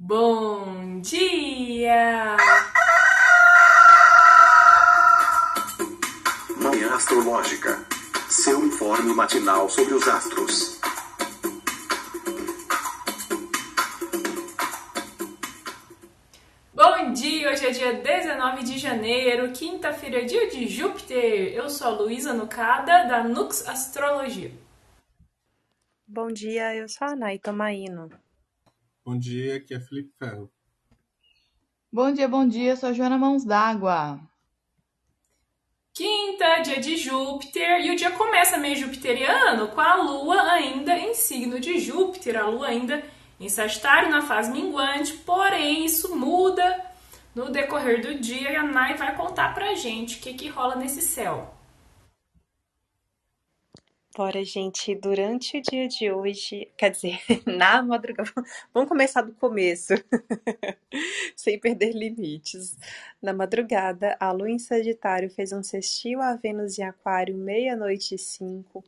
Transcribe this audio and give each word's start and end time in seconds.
Bom 0.00 1.00
dia! 1.00 2.36
Manhã 6.56 6.94
Astrológica. 6.94 7.84
Seu 8.30 8.64
informe 8.64 9.12
matinal 9.12 9.68
sobre 9.68 9.94
os 9.94 10.06
astros. 10.06 10.80
Bom 16.72 17.12
dia! 17.12 17.50
Hoje 17.50 17.66
é 17.66 17.70
dia 17.72 17.94
19 17.94 18.62
de 18.62 18.78
janeiro, 18.78 19.50
quinta-feira, 19.50 20.24
dia 20.24 20.48
de 20.48 20.68
Júpiter. 20.68 21.52
Eu 21.52 21.68
sou 21.68 21.88
a 21.88 21.90
Luísa 21.90 22.32
Nucada, 22.32 23.04
da 23.08 23.24
Nux 23.24 23.66
Astrologia. 23.66 24.52
Bom 26.06 26.28
dia, 26.28 26.72
eu 26.76 26.88
sou 26.88 27.08
a 27.08 27.16
Nay 27.16 27.40
Tomaino. 27.40 28.27
Bom 29.08 29.18
dia, 29.18 29.56
aqui 29.56 29.72
é 29.72 29.80
Felipe 29.80 30.12
Ferro. 30.18 30.52
Bom 31.90 32.12
dia, 32.12 32.28
bom 32.28 32.46
dia, 32.46 32.76
sou 32.76 32.90
a 32.90 32.92
Joana 32.92 33.16
Mãos 33.16 33.42
d'Água. 33.42 34.20
Quinta, 35.94 36.60
dia 36.60 36.78
de 36.78 36.94
Júpiter, 36.98 37.86
e 37.86 37.90
o 37.90 37.96
dia 37.96 38.10
começa 38.10 38.58
meio 38.58 38.76
jupiteriano 38.76 39.68
com 39.68 39.80
a 39.80 39.94
Lua 39.94 40.52
ainda 40.52 40.94
em 40.94 41.14
signo 41.14 41.58
de 41.58 41.78
Júpiter, 41.78 42.36
a 42.36 42.48
Lua 42.48 42.66
ainda 42.66 43.02
em 43.40 43.48
Sagitário 43.48 44.10
na 44.10 44.20
fase 44.20 44.52
minguante, 44.52 45.14
porém 45.24 45.86
isso 45.86 46.14
muda 46.14 46.92
no 47.34 47.50
decorrer 47.50 48.02
do 48.02 48.14
dia 48.16 48.52
e 48.52 48.56
a 48.56 48.62
Nai 48.62 48.94
vai 48.94 49.16
contar 49.16 49.54
pra 49.54 49.74
gente 49.74 50.18
o 50.18 50.20
que, 50.20 50.34
que 50.34 50.48
rola 50.48 50.76
nesse 50.76 51.00
céu. 51.00 51.57
Bora, 54.18 54.44
gente, 54.44 54.96
durante 54.96 55.58
o 55.58 55.62
dia 55.62 55.86
de 55.86 56.10
hoje, 56.10 56.68
quer 56.76 56.90
dizer, 56.90 57.20
na 57.46 57.80
madrugada, 57.80 58.32
vamos 58.74 58.88
começar 58.88 59.22
do 59.22 59.32
começo, 59.32 59.94
sem 61.36 61.56
perder 61.56 61.92
limites. 61.92 62.76
Na 63.22 63.32
madrugada, 63.32 64.16
a 64.18 64.32
Lua 64.32 64.50
em 64.50 64.58
Sagitário 64.58 65.30
fez 65.30 65.52
um 65.52 65.62
sextil 65.62 66.20
a 66.20 66.34
Vênus 66.34 66.80
em 66.80 66.82
Aquário, 66.82 67.36
meia-noite 67.36 68.16
e 68.16 68.18
cinco, 68.18 68.84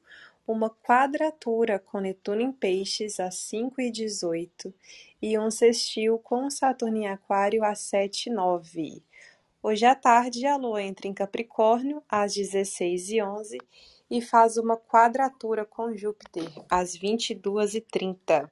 uma 0.48 0.68
quadratura 0.68 1.78
com 1.78 2.00
Netuno 2.00 2.40
em 2.40 2.50
Peixes 2.50 3.20
às 3.20 3.36
5 3.36 3.80
e 3.80 3.88
18 3.88 4.74
e 5.22 5.38
um 5.38 5.48
sextil 5.48 6.18
com 6.18 6.50
Saturno 6.50 6.96
em 6.96 7.06
Aquário 7.06 7.62
às 7.62 7.78
7 7.82 8.30
e 8.30 8.32
9. 8.32 9.00
Hoje 9.62 9.86
à 9.86 9.94
tarde, 9.94 10.44
a 10.44 10.56
Lua 10.56 10.82
entra 10.82 11.06
em 11.06 11.14
Capricórnio 11.14 12.02
às 12.08 12.34
16 12.34 13.10
e 13.10 13.22
11 13.22 13.58
e 14.10 14.20
faz 14.20 14.56
uma 14.56 14.76
quadratura 14.76 15.64
com 15.64 15.96
Júpiter 15.96 16.50
às 16.68 16.96
22 16.96 17.76
e 17.76 17.80
30. 17.80 18.50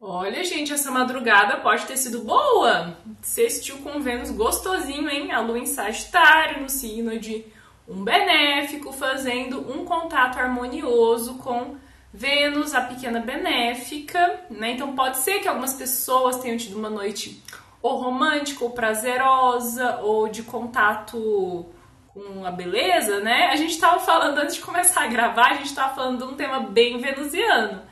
Olha, 0.00 0.44
gente, 0.44 0.72
essa 0.72 0.92
madrugada 0.92 1.56
pode 1.56 1.84
ter 1.84 1.96
sido 1.96 2.20
boa. 2.20 2.96
Sextil 3.20 3.78
com 3.78 4.00
Vênus 4.00 4.30
gostosinho, 4.30 5.10
hein? 5.10 5.32
A 5.32 5.40
Lua 5.40 5.58
em 5.58 5.66
Sagitário, 5.66 6.62
no 6.62 6.68
signo 6.68 7.18
de 7.18 7.44
um 7.88 8.04
benéfico, 8.04 8.92
fazendo 8.92 9.58
um 9.72 9.84
contato 9.84 10.38
harmonioso 10.38 11.38
com 11.38 11.76
Vênus, 12.12 12.74
a 12.74 12.82
pequena 12.82 13.18
benéfica, 13.18 14.44
né? 14.48 14.70
Então 14.70 14.94
pode 14.94 15.18
ser 15.18 15.40
que 15.40 15.48
algumas 15.48 15.74
pessoas 15.74 16.38
tenham 16.38 16.56
tido 16.56 16.78
uma 16.78 16.88
noite 16.88 17.42
ou 17.82 17.96
romântica, 17.96 18.64
ou 18.64 18.70
prazerosa, 18.70 19.98
ou 19.98 20.28
de 20.28 20.44
contato 20.44 21.66
com 22.12 22.44
a 22.44 22.50
beleza, 22.50 23.20
né? 23.20 23.48
A 23.50 23.56
gente 23.56 23.78
tava 23.78 24.00
falando 24.00 24.38
antes 24.38 24.56
de 24.56 24.60
começar 24.60 25.04
a 25.04 25.08
gravar, 25.08 25.52
a 25.52 25.54
gente 25.54 25.74
tava 25.74 25.94
falando 25.94 26.18
de 26.18 26.24
um 26.32 26.36
tema 26.36 26.60
bem 26.60 26.98
venusiano, 26.98 27.82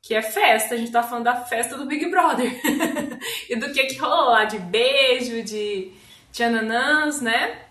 que 0.00 0.14
é 0.14 0.22
festa. 0.22 0.74
A 0.74 0.78
gente 0.78 0.92
tava 0.92 1.08
falando 1.08 1.24
da 1.24 1.36
festa 1.36 1.76
do 1.76 1.86
Big 1.86 2.08
Brother 2.10 2.60
e 3.48 3.56
do 3.56 3.72
que 3.72 3.84
que 3.86 3.98
rolou 3.98 4.30
lá 4.30 4.44
de 4.44 4.58
beijo, 4.58 5.42
de 5.42 5.92
tchananãs, 6.32 7.20
né? 7.20 7.62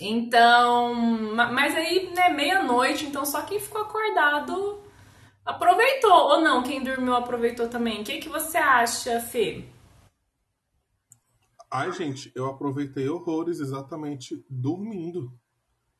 Então, 0.00 0.94
mas 1.34 1.76
aí, 1.76 2.10
né, 2.14 2.28
meia-noite, 2.28 3.06
então 3.06 3.24
só 3.24 3.42
quem 3.42 3.60
ficou 3.60 3.82
acordado 3.82 4.82
aproveitou, 5.44 6.10
ou 6.10 6.40
não, 6.40 6.62
quem 6.62 6.82
dormiu 6.82 7.14
aproveitou 7.14 7.68
também. 7.68 8.00
O 8.00 8.04
que, 8.04 8.18
que 8.18 8.28
você 8.28 8.58
acha, 8.58 9.20
Fê? 9.20 9.64
Ai, 11.76 11.90
gente, 11.90 12.30
eu 12.36 12.46
aproveitei 12.46 13.08
horrores 13.08 13.58
exatamente 13.58 14.46
dormindo. 14.48 15.36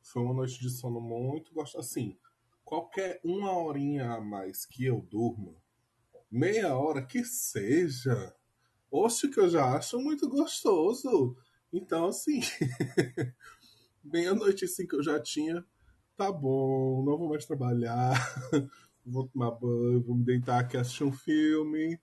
Foi 0.01 0.21
uma 0.21 0.33
noite 0.33 0.57
de 0.61 0.69
sono 0.69 1.01
muito 1.01 1.53
gostosa. 1.53 1.85
Assim, 1.85 2.17
qualquer 2.63 3.19
uma 3.25 3.51
horinha 3.51 4.13
a 4.13 4.21
mais 4.21 4.65
que 4.65 4.85
eu 4.85 5.01
durma, 5.01 5.53
meia 6.31 6.73
hora 6.77 7.05
que 7.05 7.25
seja, 7.25 8.33
oxe, 8.89 9.27
que 9.27 9.37
eu 9.37 9.49
já 9.49 9.75
acho 9.75 9.99
muito 9.99 10.29
gostoso. 10.29 11.35
Então, 11.73 12.07
assim, 12.07 12.39
meia-noite 14.01 14.63
assim 14.63 14.87
que 14.87 14.95
eu 14.95 15.03
já 15.03 15.19
tinha, 15.21 15.61
tá 16.15 16.31
bom, 16.31 17.03
não 17.03 17.17
vou 17.17 17.27
mais 17.27 17.45
trabalhar, 17.45 18.13
vou 19.05 19.27
tomar 19.27 19.51
banho, 19.51 20.01
vou 20.01 20.15
me 20.15 20.23
deitar 20.23 20.61
aqui 20.61 20.77
assistir 20.77 21.03
um 21.03 21.11
filme. 21.11 21.99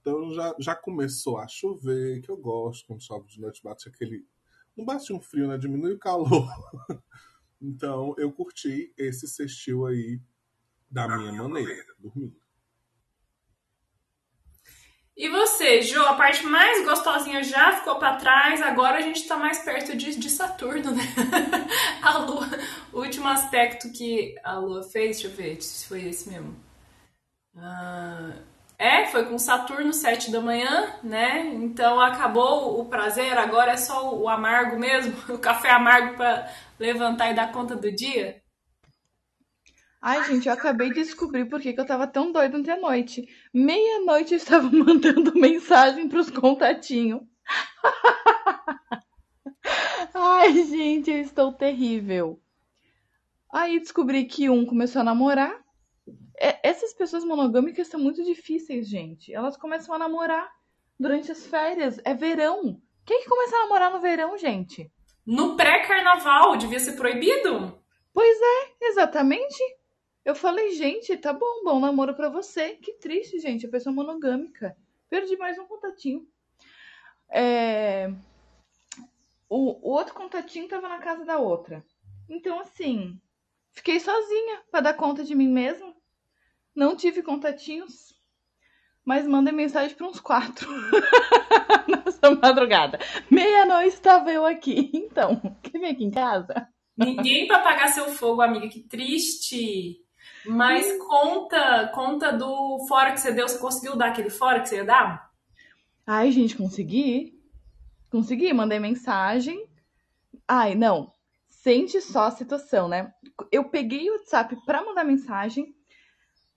Então 0.00 0.32
já, 0.32 0.54
já 0.58 0.74
começou 0.74 1.38
a 1.38 1.46
chover, 1.46 2.22
que 2.22 2.30
eu 2.30 2.36
gosto 2.36 2.86
quando 2.86 3.02
chove 3.02 3.28
de 3.28 3.40
noite, 3.40 3.62
bate 3.62 3.88
aquele. 3.88 4.26
Não 4.76 4.84
bate 4.84 5.12
um 5.12 5.20
frio, 5.20 5.46
né? 5.46 5.58
Diminui 5.58 5.92
o 5.92 5.98
calor. 5.98 6.48
então 7.60 8.14
eu 8.16 8.32
curti 8.32 8.92
esse 8.96 9.28
sextil 9.28 9.86
aí 9.86 10.20
da 10.90 11.06
minha 11.06 11.32
maneira, 11.42 11.94
dormindo. 11.98 12.40
E 15.16 15.28
você, 15.28 15.82
Jo, 15.82 16.00
a 16.00 16.14
parte 16.14 16.46
mais 16.46 16.82
gostosinha 16.82 17.44
já 17.44 17.76
ficou 17.76 17.98
para 17.98 18.16
trás, 18.16 18.62
agora 18.62 18.96
a 18.96 19.02
gente 19.02 19.28
tá 19.28 19.36
mais 19.36 19.58
perto 19.58 19.94
de, 19.94 20.16
de 20.16 20.30
Saturno, 20.30 20.92
né? 20.92 21.02
a 22.00 22.18
Lua, 22.18 22.48
o 22.90 23.00
último 23.00 23.28
aspecto 23.28 23.92
que 23.92 24.34
a 24.42 24.58
Lua 24.58 24.82
fez, 24.82 25.20
deixa 25.20 25.28
eu 25.28 25.32
ver 25.32 25.60
se 25.60 25.86
foi 25.86 26.08
esse 26.08 26.30
mesmo. 26.30 26.56
Ah, 27.54 28.32
é, 28.80 29.04
foi 29.04 29.26
com 29.26 29.38
Saturno, 29.38 29.92
7 29.92 30.30
da 30.30 30.40
manhã, 30.40 30.94
né? 31.02 31.52
Então 31.54 32.00
acabou 32.00 32.80
o 32.80 32.86
prazer, 32.86 33.36
agora 33.36 33.72
é 33.72 33.76
só 33.76 34.18
o 34.18 34.26
amargo 34.26 34.78
mesmo, 34.78 35.14
o 35.28 35.38
café 35.38 35.70
amargo 35.70 36.16
para 36.16 36.50
levantar 36.78 37.30
e 37.30 37.34
dar 37.34 37.52
conta 37.52 37.76
do 37.76 37.94
dia. 37.94 38.40
Ai, 40.00 40.24
gente, 40.24 40.48
eu 40.48 40.54
acabei 40.54 40.88
de 40.88 40.94
descobrir 40.94 41.44
por 41.44 41.60
que, 41.60 41.74
eu 41.76 41.84
tava 41.84 42.06
tão 42.06 42.32
doida 42.32 42.56
ontem 42.56 42.70
à 42.70 42.78
noite. 42.78 43.28
Meia-noite 43.52 44.32
eu 44.32 44.38
estava 44.38 44.66
mandando 44.72 45.34
mensagem 45.34 46.08
pros 46.08 46.30
contatinhos. 46.30 47.20
Ai, 50.14 50.54
gente, 50.64 51.10
eu 51.10 51.20
estou 51.20 51.52
terrível. 51.52 52.40
Aí 53.52 53.78
descobri 53.78 54.24
que 54.24 54.48
um 54.48 54.64
começou 54.64 55.02
a 55.02 55.04
namorar. 55.04 55.54
É, 56.42 56.58
essas 56.66 56.94
pessoas 56.94 57.22
monogâmicas 57.22 57.88
são 57.88 58.00
muito 58.00 58.24
difíceis, 58.24 58.88
gente. 58.88 59.30
Elas 59.32 59.58
começam 59.58 59.94
a 59.94 59.98
namorar 59.98 60.50
durante 60.98 61.30
as 61.30 61.46
férias. 61.46 62.00
É 62.02 62.14
verão. 62.14 62.80
Quem 63.04 63.20
que 63.20 63.28
começa 63.28 63.56
a 63.56 63.60
namorar 63.60 63.92
no 63.92 64.00
verão, 64.00 64.38
gente? 64.38 64.90
No 65.26 65.54
pré-carnaval, 65.54 66.56
devia 66.56 66.80
ser 66.80 66.96
proibido? 66.96 67.78
Pois 68.12 68.38
é, 68.40 68.86
exatamente. 68.86 69.62
Eu 70.24 70.34
falei, 70.34 70.70
gente, 70.72 71.14
tá 71.18 71.30
bom, 71.30 71.62
bom 71.62 71.78
namoro 71.78 72.14
pra 72.14 72.30
você. 72.30 72.70
Que 72.70 72.94
triste, 72.94 73.38
gente, 73.38 73.66
a 73.66 73.70
pessoa 73.70 73.94
monogâmica. 73.94 74.74
Perdi 75.10 75.36
mais 75.36 75.58
um 75.58 75.66
contatinho. 75.66 76.26
É... 77.28 78.10
O, 79.46 79.88
o 79.88 79.92
outro 79.92 80.14
contatinho 80.14 80.68
tava 80.68 80.88
na 80.88 81.00
casa 81.00 81.22
da 81.22 81.36
outra. 81.36 81.84
Então, 82.28 82.60
assim, 82.60 83.20
fiquei 83.72 84.00
sozinha 84.00 84.62
para 84.70 84.80
dar 84.80 84.94
conta 84.94 85.22
de 85.22 85.34
mim 85.34 85.48
mesma. 85.48 85.99
Não 86.74 86.96
tive 86.96 87.22
contatinhos, 87.22 88.14
mas 89.04 89.26
mandei 89.26 89.52
mensagem 89.52 89.96
para 89.96 90.06
uns 90.06 90.20
quatro 90.20 90.68
nessa 91.88 92.30
madrugada. 92.30 92.98
Meia-noite 93.30 93.94
estava 93.94 94.30
eu 94.30 94.46
aqui. 94.46 94.90
Então, 94.94 95.40
quer 95.62 95.78
vir 95.78 95.86
aqui 95.86 96.04
em 96.04 96.10
casa? 96.10 96.68
Ninguém 96.96 97.46
para 97.46 97.58
apagar 97.58 97.88
seu 97.88 98.06
fogo, 98.06 98.42
amiga. 98.42 98.68
Que 98.68 98.80
triste. 98.80 99.98
Mas 100.46 100.86
conta, 100.98 101.90
conta 101.94 102.32
do 102.32 102.86
fora 102.86 103.12
que 103.12 103.20
você 103.20 103.32
deu. 103.32 103.48
Você 103.48 103.58
conseguiu 103.58 103.96
dar 103.96 104.08
aquele 104.08 104.30
fora 104.30 104.60
que 104.60 104.68
você 104.68 104.76
ia 104.76 104.84
dar? 104.84 105.30
Ai, 106.06 106.30
gente, 106.30 106.56
consegui. 106.56 107.38
Consegui, 108.10 108.52
mandei 108.52 108.78
mensagem. 108.78 109.66
Ai, 110.46 110.74
não. 110.74 111.12
Sente 111.48 112.00
só 112.00 112.24
a 112.24 112.30
situação, 112.30 112.88
né? 112.88 113.12
Eu 113.50 113.64
peguei 113.64 114.08
o 114.10 114.14
WhatsApp 114.14 114.56
pra 114.64 114.84
mandar 114.84 115.04
mensagem. 115.04 115.74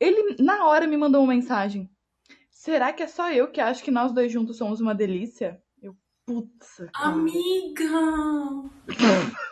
Ele, 0.04 0.36
na 0.44 0.66
hora, 0.68 0.86
me 0.86 0.98
mandou 0.98 1.24
uma 1.24 1.34
mensagem. 1.34 1.90
Será 2.52 2.92
que 2.92 3.04
é 3.04 3.08
só 3.08 3.32
eu 3.32 3.50
que 3.50 3.62
acho 3.62 3.82
que 3.82 3.90
nós 3.90 4.12
dois 4.12 4.30
juntos 4.30 4.58
somos 4.58 4.82
uma 4.82 4.94
delícia? 4.94 5.64
Eu, 5.82 5.96
putz. 6.26 6.82
Amiga! 6.94 7.90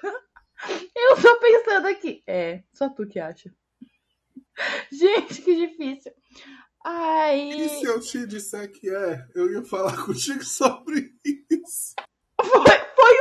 Eu 0.93 1.19
tô 1.19 1.39
pensando 1.39 1.87
aqui. 1.87 2.21
É, 2.27 2.63
só 2.73 2.87
tu 2.89 3.07
que 3.07 3.17
acha. 3.19 3.51
Gente, 4.91 5.41
que 5.41 5.55
difícil. 5.55 6.11
Aí. 6.83 7.51
E 7.51 7.69
se 7.69 7.85
eu 7.85 7.99
te 7.99 8.27
disser 8.27 8.71
que 8.71 8.89
é, 8.89 9.25
eu 9.33 9.51
ia 9.51 9.63
falar 9.63 9.97
contigo 10.05 10.43
sobre 10.43 11.13
isso. 11.49 11.95
Foi, 12.39 12.47
foi, 12.49 13.13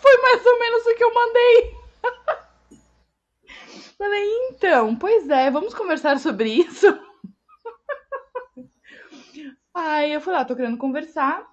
foi 0.00 0.22
mais 0.22 0.46
ou 0.46 0.58
menos 0.58 0.86
o 0.86 0.94
que 0.94 1.04
eu 1.04 1.14
mandei. 1.14 1.80
Falei, 4.00 4.48
então, 4.48 4.96
pois 4.96 5.28
é, 5.28 5.50
vamos 5.50 5.74
conversar 5.74 6.18
sobre 6.18 6.48
isso. 6.50 6.86
Aí 9.74 10.14
eu 10.14 10.22
falei, 10.22 10.40
ah, 10.40 10.44
tô 10.46 10.56
querendo 10.56 10.78
conversar. 10.78 11.46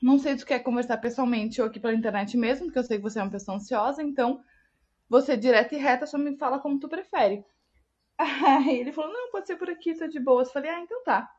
Não 0.00 0.18
sei 0.18 0.32
se 0.32 0.38
tu 0.38 0.46
quer 0.46 0.60
conversar 0.60 0.96
pessoalmente 0.96 1.60
ou 1.60 1.66
aqui 1.66 1.78
pela 1.78 1.92
internet 1.92 2.34
mesmo, 2.34 2.64
porque 2.64 2.78
eu 2.78 2.82
sei 2.82 2.96
que 2.96 3.02
você 3.02 3.18
é 3.18 3.22
uma 3.22 3.30
pessoa 3.30 3.58
ansiosa, 3.58 4.02
então 4.02 4.42
você 5.06 5.36
direta 5.36 5.74
e 5.74 5.78
reta 5.78 6.06
só 6.06 6.16
me 6.16 6.34
fala 6.38 6.58
como 6.58 6.80
tu 6.80 6.88
prefere. 6.88 7.44
Aí 8.18 8.80
ele 8.80 8.90
falou, 8.90 9.12
não, 9.12 9.30
pode 9.30 9.46
ser 9.46 9.56
por 9.56 9.68
aqui, 9.68 9.94
tô 9.94 10.06
de 10.06 10.18
boas. 10.18 10.50
Falei, 10.50 10.70
ah, 10.70 10.80
então 10.80 11.04
tá. 11.04 11.30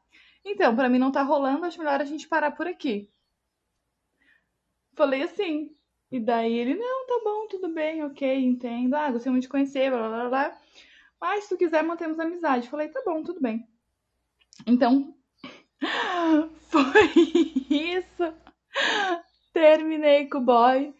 Então, 0.45 0.75
pra 0.75 0.87
mim 0.87 0.99
não 0.99 1.11
tá 1.11 1.23
rolando, 1.23 1.65
acho 1.65 1.79
melhor 1.79 1.99
a 1.99 2.05
gente 2.05 2.27
parar 2.27 2.51
por 2.51 2.67
aqui. 2.67 3.09
Falei 4.95 5.23
assim. 5.23 5.75
E 6.11 6.19
daí 6.19 6.53
ele, 6.53 6.75
não, 6.75 7.05
tá 7.05 7.21
bom, 7.23 7.47
tudo 7.47 7.73
bem, 7.73 8.03
ok, 8.03 8.43
entendo. 8.43 8.95
Ah, 8.95 9.11
gostei 9.11 9.31
muito 9.31 9.43
de 9.43 9.49
conhecer, 9.49 9.91
blá 9.91 10.07
blá 10.07 10.29
blá. 10.29 10.57
Mas 11.19 11.43
se 11.43 11.49
tu 11.49 11.57
quiser, 11.57 11.83
mantemos 11.83 12.19
amizade. 12.19 12.69
Falei, 12.69 12.87
tá 12.89 13.01
bom, 13.05 13.23
tudo 13.23 13.41
bem. 13.41 13.67
Então, 14.65 15.13
foi 16.69 17.11
isso. 17.69 18.33
Terminei 19.53 20.27
com 20.27 20.37
o 20.37 20.41
boy. 20.41 20.93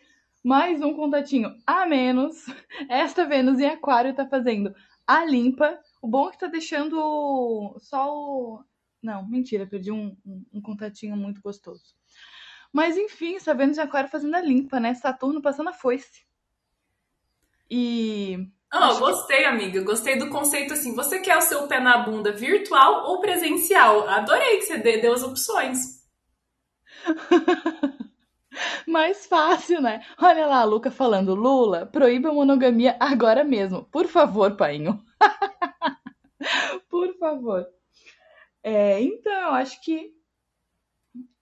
Mais 0.43 0.81
um 0.81 0.93
contatinho 0.93 1.55
a 1.65 1.85
menos. 1.85 2.45
Esta 2.89 3.25
Vênus 3.25 3.59
em 3.59 3.67
Aquário 3.67 4.15
tá 4.15 4.27
fazendo 4.27 4.73
a 5.05 5.25
limpa. 5.25 5.79
O 6.01 6.07
bom 6.07 6.29
é 6.29 6.31
que 6.31 6.39
tá 6.39 6.47
deixando 6.47 7.75
só 7.79 8.13
o. 8.13 8.63
Não, 9.01 9.27
mentira, 9.27 9.67
perdi 9.67 9.91
um, 9.91 10.15
um, 10.25 10.45
um 10.53 10.61
contatinho 10.61 11.15
muito 11.15 11.41
gostoso. 11.41 11.95
Mas 12.71 12.97
enfim, 12.97 13.35
essa 13.35 13.53
Vênus 13.53 13.77
em 13.77 13.81
Aquário 13.81 14.09
fazendo 14.09 14.35
a 14.35 14.41
limpa, 14.41 14.79
né? 14.79 14.93
Saturno 14.93 15.41
passando 15.41 15.69
a 15.69 15.73
foice. 15.73 16.25
E. 17.69 18.47
Oh, 18.73 18.99
gostei, 18.99 19.45
amiga. 19.45 19.81
Gostei 19.81 20.17
do 20.17 20.29
conceito 20.29 20.73
assim. 20.73 20.95
Você 20.95 21.19
quer 21.19 21.37
o 21.37 21.41
seu 21.41 21.67
pé 21.67 21.79
na 21.79 21.99
bunda 21.99 22.31
virtual 22.31 23.05
ou 23.05 23.19
presencial? 23.19 24.07
Adorei 24.07 24.57
que 24.57 24.65
você 24.65 24.77
deu 24.77 25.13
as 25.13 25.23
opções. 25.23 26.05
Mais 28.87 29.25
fácil, 29.25 29.81
né? 29.81 30.03
Olha 30.19 30.47
lá 30.47 30.61
a 30.61 30.65
Luca 30.65 30.89
falando: 30.89 31.35
Lula, 31.35 31.85
proíba 31.85 32.29
a 32.29 32.33
monogamia 32.33 32.95
agora 32.99 33.43
mesmo. 33.43 33.83
Por 33.85 34.07
favor, 34.07 34.55
painho. 34.55 35.01
Por 36.89 37.17
favor. 37.17 37.67
É, 38.63 39.01
então, 39.01 39.31
eu 39.31 39.53
acho 39.53 39.81
que 39.81 40.16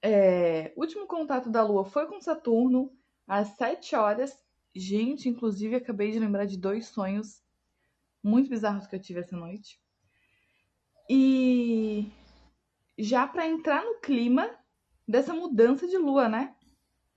é, 0.06 0.72
último 0.78 1.08
contato 1.08 1.50
da 1.50 1.64
Lua 1.64 1.84
foi 1.84 2.06
com 2.06 2.22
Saturno 2.22 2.92
às 3.28 3.48
7 3.58 3.96
horas. 3.96 4.38
Gente, 4.76 5.28
inclusive, 5.28 5.76
acabei 5.76 6.12
de 6.12 6.20
lembrar 6.20 6.46
de 6.46 6.58
dois 6.58 6.88
sonhos 6.88 7.42
muito 8.24 8.48
bizarros 8.48 8.86
que 8.86 8.96
eu 8.96 9.02
tive 9.02 9.22
essa 9.22 9.36
noite. 9.36 9.80
E 11.10 12.12
já 13.00 13.26
para 13.26 13.48
entrar 13.48 13.84
no 13.84 14.00
clima 14.00 14.48
dessa 15.08 15.34
mudança 15.34 15.88
de 15.88 15.98
lua, 15.98 16.30
né? 16.30 16.56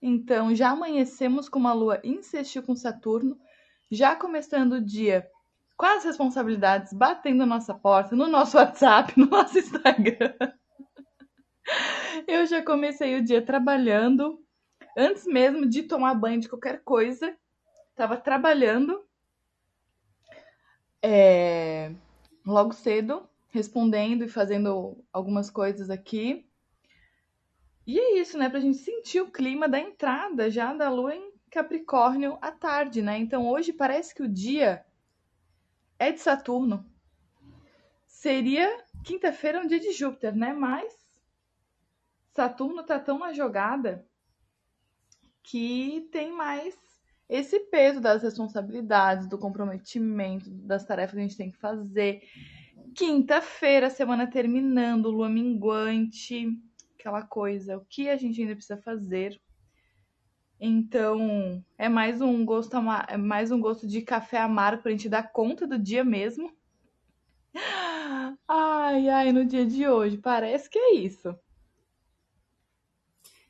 Então, 0.01 0.55
já 0.55 0.71
amanhecemos 0.71 1.49
com 1.49 1.59
uma 1.59 1.75
lua 1.75 2.01
insistiu 2.03 2.63
com 2.63 2.75
Saturno, 2.75 3.39
já 3.91 4.17
começando 4.17 4.75
o 4.75 4.85
dia 4.85 5.29
com 5.77 5.85
as 5.85 6.05
responsabilidades 6.05 6.93
batendo 6.93 7.39
na 7.39 7.47
nossa 7.47 7.75
porta, 7.75 8.17
no 8.17 8.27
nosso 8.29 8.57
WhatsApp, 8.59 9.13
no 9.19 9.27
nosso 9.27 9.59
Instagram. 9.59 10.35
Eu 12.27 12.47
já 12.47 12.63
comecei 12.63 13.17
o 13.17 13.25
dia 13.25 13.41
trabalhando, 13.45 14.43
antes 14.97 15.27
mesmo 15.27 15.67
de 15.67 15.83
tomar 15.83 16.15
banho 16.15 16.41
de 16.41 16.49
qualquer 16.49 16.83
coisa, 16.83 17.37
estava 17.91 18.17
trabalhando 18.17 19.05
é, 21.03 21.93
logo 22.47 22.73
cedo, 22.73 23.29
respondendo 23.49 24.25
e 24.25 24.29
fazendo 24.29 25.03
algumas 25.13 25.51
coisas 25.51 25.91
aqui. 25.91 26.47
E 27.87 27.99
é 27.99 28.19
isso, 28.19 28.37
né? 28.37 28.49
Pra 28.49 28.61
gente 28.61 28.79
sentir 28.79 29.21
o 29.21 29.31
clima 29.31 29.69
da 29.69 29.79
entrada 29.79 30.51
já 30.51 30.75
da 30.75 30.91
lua 30.91 31.15
em 31.15 31.33
Capricórnio 31.51 32.37
à 32.43 32.53
tarde, 32.53 33.01
né? 33.01 33.19
Então 33.19 33.49
hoje 33.49 33.73
parece 33.73 34.15
que 34.15 34.23
o 34.23 34.29
dia 34.29 34.85
é 35.99 36.13
de 36.13 36.21
Saturno. 36.21 36.85
Seria 38.07 38.85
quinta-feira 39.05 39.61
um 39.61 39.67
dia 39.67 39.81
de 39.81 39.93
Júpiter, 39.93 40.37
né? 40.37 40.53
Mas 40.53 40.98
Saturno 42.39 42.85
tá 42.85 43.01
tão 43.01 43.19
na 43.19 43.33
jogada 43.33 44.07
que 45.43 46.09
tem 46.13 46.31
mais 46.31 46.73
esse 47.29 47.59
peso 47.59 48.01
das 48.01 48.23
responsabilidades, 48.23 49.29
do 49.29 49.37
comprometimento, 49.37 50.49
das 50.49 50.85
tarefas 50.85 51.15
que 51.15 51.19
a 51.19 51.23
gente 51.23 51.37
tem 51.37 51.51
que 51.51 51.59
fazer. 51.59 52.23
Quinta-feira, 52.95 53.91
semana 53.91 54.31
terminando, 54.31 55.11
lua 55.11 55.29
minguante 55.29 56.49
aquela 56.95 57.23
coisa, 57.23 57.77
o 57.77 57.85
que 57.85 58.09
a 58.09 58.17
gente 58.17 58.41
ainda 58.41 58.55
precisa 58.55 58.81
fazer. 58.83 59.37
Então, 60.61 61.61
é 61.77 61.89
mais 61.89 62.21
um 62.21 62.45
gosto 62.45 62.77
é 63.09 63.17
mais 63.17 63.51
um 63.51 63.61
gosto 63.61 63.85
de 63.85 64.01
café 64.03 64.39
amargo 64.39 64.85
pra 64.85 64.93
gente 64.93 65.09
dar 65.09 65.33
conta 65.33 65.67
do 65.67 65.77
dia 65.77 66.05
mesmo. 66.05 66.53
Ai, 68.47 69.09
ai, 69.09 69.33
no 69.33 69.45
dia 69.45 69.67
de 69.67 69.89
hoje, 69.89 70.19
parece 70.19 70.71
que 70.71 70.79
é 70.79 70.95
isso. 70.95 71.37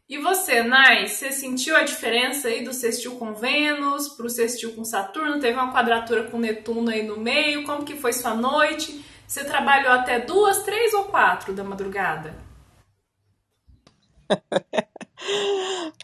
E 0.09 0.17
você, 0.17 0.63
Nai, 0.63 1.07
você 1.07 1.31
sentiu 1.31 1.77
a 1.77 1.83
diferença 1.83 2.49
aí 2.49 2.65
do 2.65 2.73
sextil 2.73 3.17
com 3.17 3.35
Vênus 3.35 4.09
pro 4.09 4.31
sextil 4.31 4.75
com 4.75 4.83
Saturno? 4.83 5.39
Teve 5.39 5.59
uma 5.59 5.71
quadratura 5.71 6.25
com 6.31 6.39
Netuno 6.39 6.89
aí 6.89 7.07
no 7.07 7.21
meio? 7.21 7.63
Como 7.65 7.85
que 7.85 7.95
foi 7.95 8.15
sua 8.15 8.35
noite? 8.35 9.05
Você 9.27 9.45
trabalhou 9.45 9.93
até 9.93 10.19
duas, 10.19 10.63
três 10.63 10.95
ou 10.95 11.05
quatro 11.05 11.53
da 11.53 11.63
madrugada? 11.63 12.35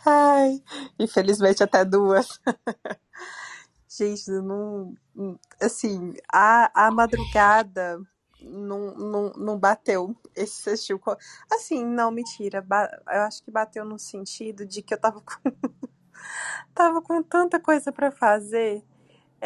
Ai, 0.04 0.62
infelizmente 0.98 1.62
até 1.62 1.82
duas. 1.82 2.38
Gente, 3.88 4.30
não, 4.32 4.94
assim, 5.58 6.12
a, 6.30 6.88
a 6.88 6.90
madrugada 6.90 7.98
não, 8.44 8.94
não, 8.94 9.32
não 9.32 9.58
bateu 9.58 10.14
esse 10.34 10.62
sextil. 10.62 11.00
Assim, 11.50 11.84
não, 11.84 12.10
mentira. 12.10 12.64
Eu 13.08 13.22
acho 13.22 13.42
que 13.42 13.50
bateu 13.50 13.84
no 13.84 13.98
sentido 13.98 14.66
de 14.66 14.82
que 14.82 14.94
eu 14.94 15.00
tava 15.00 15.20
com, 15.20 15.34
tava 16.74 17.02
com 17.02 17.22
tanta 17.22 17.58
coisa 17.60 17.92
para 17.92 18.10
fazer 18.10 18.84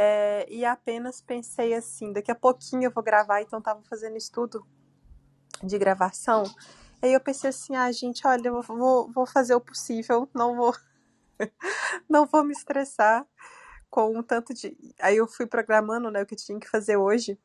é, 0.00 0.46
e 0.48 0.64
apenas 0.64 1.20
pensei 1.20 1.74
assim, 1.74 2.12
daqui 2.12 2.30
a 2.30 2.34
pouquinho 2.34 2.84
eu 2.84 2.90
vou 2.92 3.02
gravar, 3.02 3.42
então 3.42 3.60
tava 3.60 3.82
fazendo 3.82 4.16
estudo 4.16 4.64
de 5.60 5.76
gravação. 5.76 6.44
Aí 7.02 7.12
eu 7.12 7.20
pensei 7.20 7.50
assim, 7.50 7.74
ah, 7.74 7.90
gente, 7.90 8.24
olha, 8.24 8.46
eu 8.46 8.62
vou, 8.62 9.10
vou 9.10 9.26
fazer 9.26 9.56
o 9.56 9.60
possível, 9.60 10.28
não 10.32 10.54
vou, 10.54 10.72
não 12.08 12.26
vou 12.26 12.44
me 12.44 12.52
estressar 12.52 13.26
com 13.90 14.16
um 14.16 14.22
tanto 14.22 14.54
de. 14.54 14.76
Aí 15.00 15.16
eu 15.16 15.26
fui 15.26 15.46
programando, 15.46 16.12
né, 16.12 16.22
o 16.22 16.26
que 16.26 16.34
eu 16.34 16.38
tinha 16.38 16.60
que 16.60 16.68
fazer 16.68 16.96
hoje, 16.96 17.36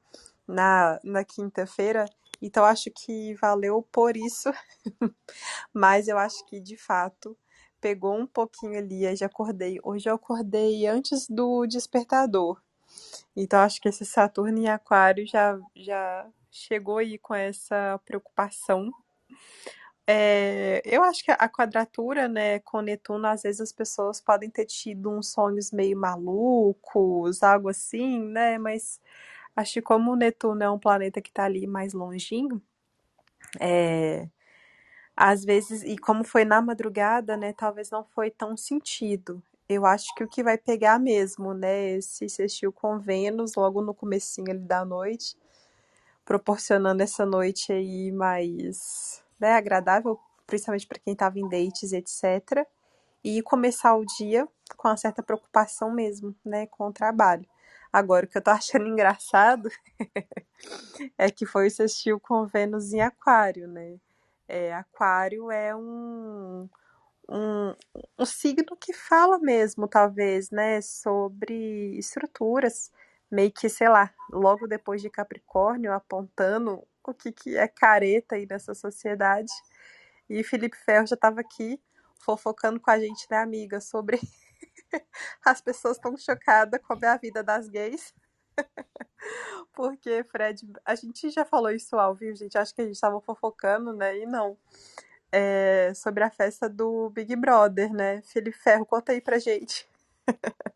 na, 0.48 1.00
na 1.04 1.24
quinta-feira, 1.24 2.06
então 2.42 2.66
acho 2.66 2.92
que 2.92 3.34
valeu 3.36 3.82
por 3.92 4.18
isso, 4.18 4.52
mas 5.74 6.08
eu 6.08 6.18
acho 6.18 6.46
que 6.46 6.60
de 6.60 6.78
fato 6.78 7.38
pegou 7.82 8.16
um 8.18 8.28
pouquinho 8.28 8.78
ali, 8.78 9.06
aí 9.06 9.16
já 9.16 9.26
acordei. 9.26 9.80
Hoje 9.84 10.10
eu 10.10 10.16
acordei 10.16 10.88
antes 10.88 11.28
do 11.30 11.66
despertador. 11.68 12.62
Então 13.36 13.60
acho 13.60 13.82
que 13.82 13.90
esse 13.90 14.06
Saturno 14.06 14.58
em 14.60 14.70
Aquário 14.70 15.26
já, 15.28 15.60
já 15.76 16.28
chegou 16.52 17.00
aí 17.00 17.18
com 17.18 17.36
essa 17.36 18.00
preocupação 18.06 18.92
é, 20.06 20.82
eu 20.86 21.02
acho 21.04 21.24
que 21.24 21.32
a 21.32 21.48
quadratura, 21.48 22.28
né, 22.28 22.60
com 22.60 22.82
Netuno, 22.82 23.26
às 23.28 23.44
vezes 23.44 23.62
as 23.62 23.72
pessoas 23.72 24.20
podem 24.20 24.50
ter 24.50 24.66
tido 24.66 25.10
uns 25.10 25.32
sonhos 25.32 25.72
meio 25.72 25.98
malucos, 25.98 27.42
algo 27.42 27.70
assim, 27.70 28.20
né? 28.20 28.58
Mas 28.58 29.00
acho 29.56 29.74
que 29.74 29.82
como 29.82 30.16
Netuno 30.16 30.64
é 30.64 30.70
um 30.70 30.80
planeta 30.80 31.22
que 31.22 31.30
está 31.30 31.46
ali 31.46 31.68
mais 31.68 31.94
longinho, 31.94 32.62
é, 33.60 34.28
às 35.16 35.46
vezes, 35.46 35.84
e 35.84 35.98
como 35.98 36.24
foi 36.24 36.46
na 36.46 36.62
madrugada, 36.62 37.38
né, 37.38 37.54
talvez 37.54 37.90
não 37.92 38.04
foi 38.04 38.32
tão 38.32 38.58
sentido. 38.58 39.42
Eu 39.70 39.86
acho 39.86 40.14
que 40.16 40.24
o 40.24 40.28
que 40.28 40.44
vai 40.44 40.58
pegar 40.58 41.00
mesmo, 41.00 41.54
né, 41.54 42.00
se 42.02 42.26
assistiu 42.26 42.72
com 42.74 43.00
Vênus 43.00 43.56
logo 43.56 43.82
no 43.82 43.94
comecinho 43.94 44.50
ali 44.52 44.60
da 44.60 44.84
noite, 44.86 45.38
proporcionando 46.26 47.04
essa 47.04 47.26
noite 47.26 47.72
aí 47.74 48.12
mais 48.12 49.24
né, 49.40 49.54
agradável, 49.54 50.20
principalmente 50.48 50.88
para 50.88 51.00
quem 51.00 51.14
estava 51.14 51.40
em 51.40 51.48
dates, 51.50 51.94
etc. 51.94 52.68
E 53.24 53.42
começar 53.42 53.96
o 53.96 54.06
dia 54.06 54.48
com 54.78 54.88
uma 54.90 54.98
certa 54.98 55.24
preocupação 55.24 55.92
mesmo, 55.94 56.36
né, 56.46 56.68
com 56.68 56.88
o 56.88 56.94
trabalho. 56.94 57.48
Agora, 57.94 58.26
o 58.26 58.30
que 58.30 58.38
eu 58.40 58.44
tô 58.44 58.52
achando 58.52 58.88
engraçado 58.90 59.70
é 61.18 61.30
que 61.32 61.46
foi 61.46 61.68
o 61.68 61.72
sextil 61.72 62.20
com 62.20 62.46
Vênus 62.48 62.94
em 62.94 63.02
Aquário, 63.02 63.68
né? 63.68 63.98
É, 64.48 64.74
aquário 64.74 65.52
é 65.52 65.76
um, 65.76 66.70
um, 67.30 67.76
um 68.20 68.26
signo 68.26 68.78
que 68.78 68.94
fala 68.94 69.40
mesmo, 69.40 69.88
talvez, 69.88 70.52
né, 70.52 70.82
sobre 70.82 71.98
estruturas, 71.98 72.92
meio 73.32 73.52
que, 73.52 73.70
sei 73.70 73.90
lá, 73.90 74.14
logo 74.32 74.68
depois 74.68 75.02
de 75.02 75.10
Capricórnio, 75.10 75.94
apontando 75.94 76.84
o 77.06 77.14
que, 77.14 77.32
que 77.32 77.58
é 77.58 77.68
careta 77.68 78.36
aí 78.36 78.48
nessa 78.50 78.74
sociedade. 78.76 79.52
E 80.30 80.44
Felipe 80.44 80.78
Ferro 80.78 81.08
já 81.08 81.16
estava 81.16 81.42
aqui 81.42 81.80
fofocando 82.20 82.80
com 82.80 82.92
a 82.92 83.00
gente, 83.00 83.28
né, 83.32 83.38
amiga, 83.38 83.82
sobre 83.82 84.20
as 85.46 85.62
pessoas 85.62 85.98
estão 85.98 86.16
chocadas 86.18 86.80
com 86.82 86.94
a 86.94 87.18
vida 87.18 87.44
das 87.44 87.68
gays. 87.68 88.14
Porque, 89.74 90.24
Fred, 90.26 90.68
a 90.86 90.96
gente 90.96 91.30
já 91.30 91.46
falou 91.46 91.72
isso 91.72 91.96
ao 91.98 92.14
vivo, 92.14 92.36
gente. 92.36 92.58
Acho 92.58 92.74
que 92.74 92.82
a 92.82 92.86
gente 92.86 92.96
estava 92.96 93.20
fofocando, 93.22 93.94
né? 93.94 94.20
E 94.20 94.26
não. 94.26 94.58
É, 95.32 95.94
sobre 95.96 96.24
a 96.24 96.30
festa 96.30 96.70
do 96.70 97.10
Big 97.10 97.36
Brother, 97.36 97.92
né? 97.92 98.22
Felipe 98.22 98.58
Ferro, 98.58 98.86
conta 98.86 99.12
aí 99.12 99.22
pra 99.22 99.40
gente. 99.40 99.88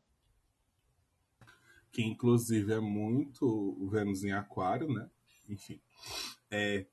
que 1.91 2.03
inclusive 2.03 2.74
é 2.74 2.79
muito 2.79 3.88
Vênus 3.89 4.24
em 4.24 4.31
Aquário, 4.31 4.88
né? 4.88 5.09
Enfim. 5.50 5.79
É, 6.50 6.86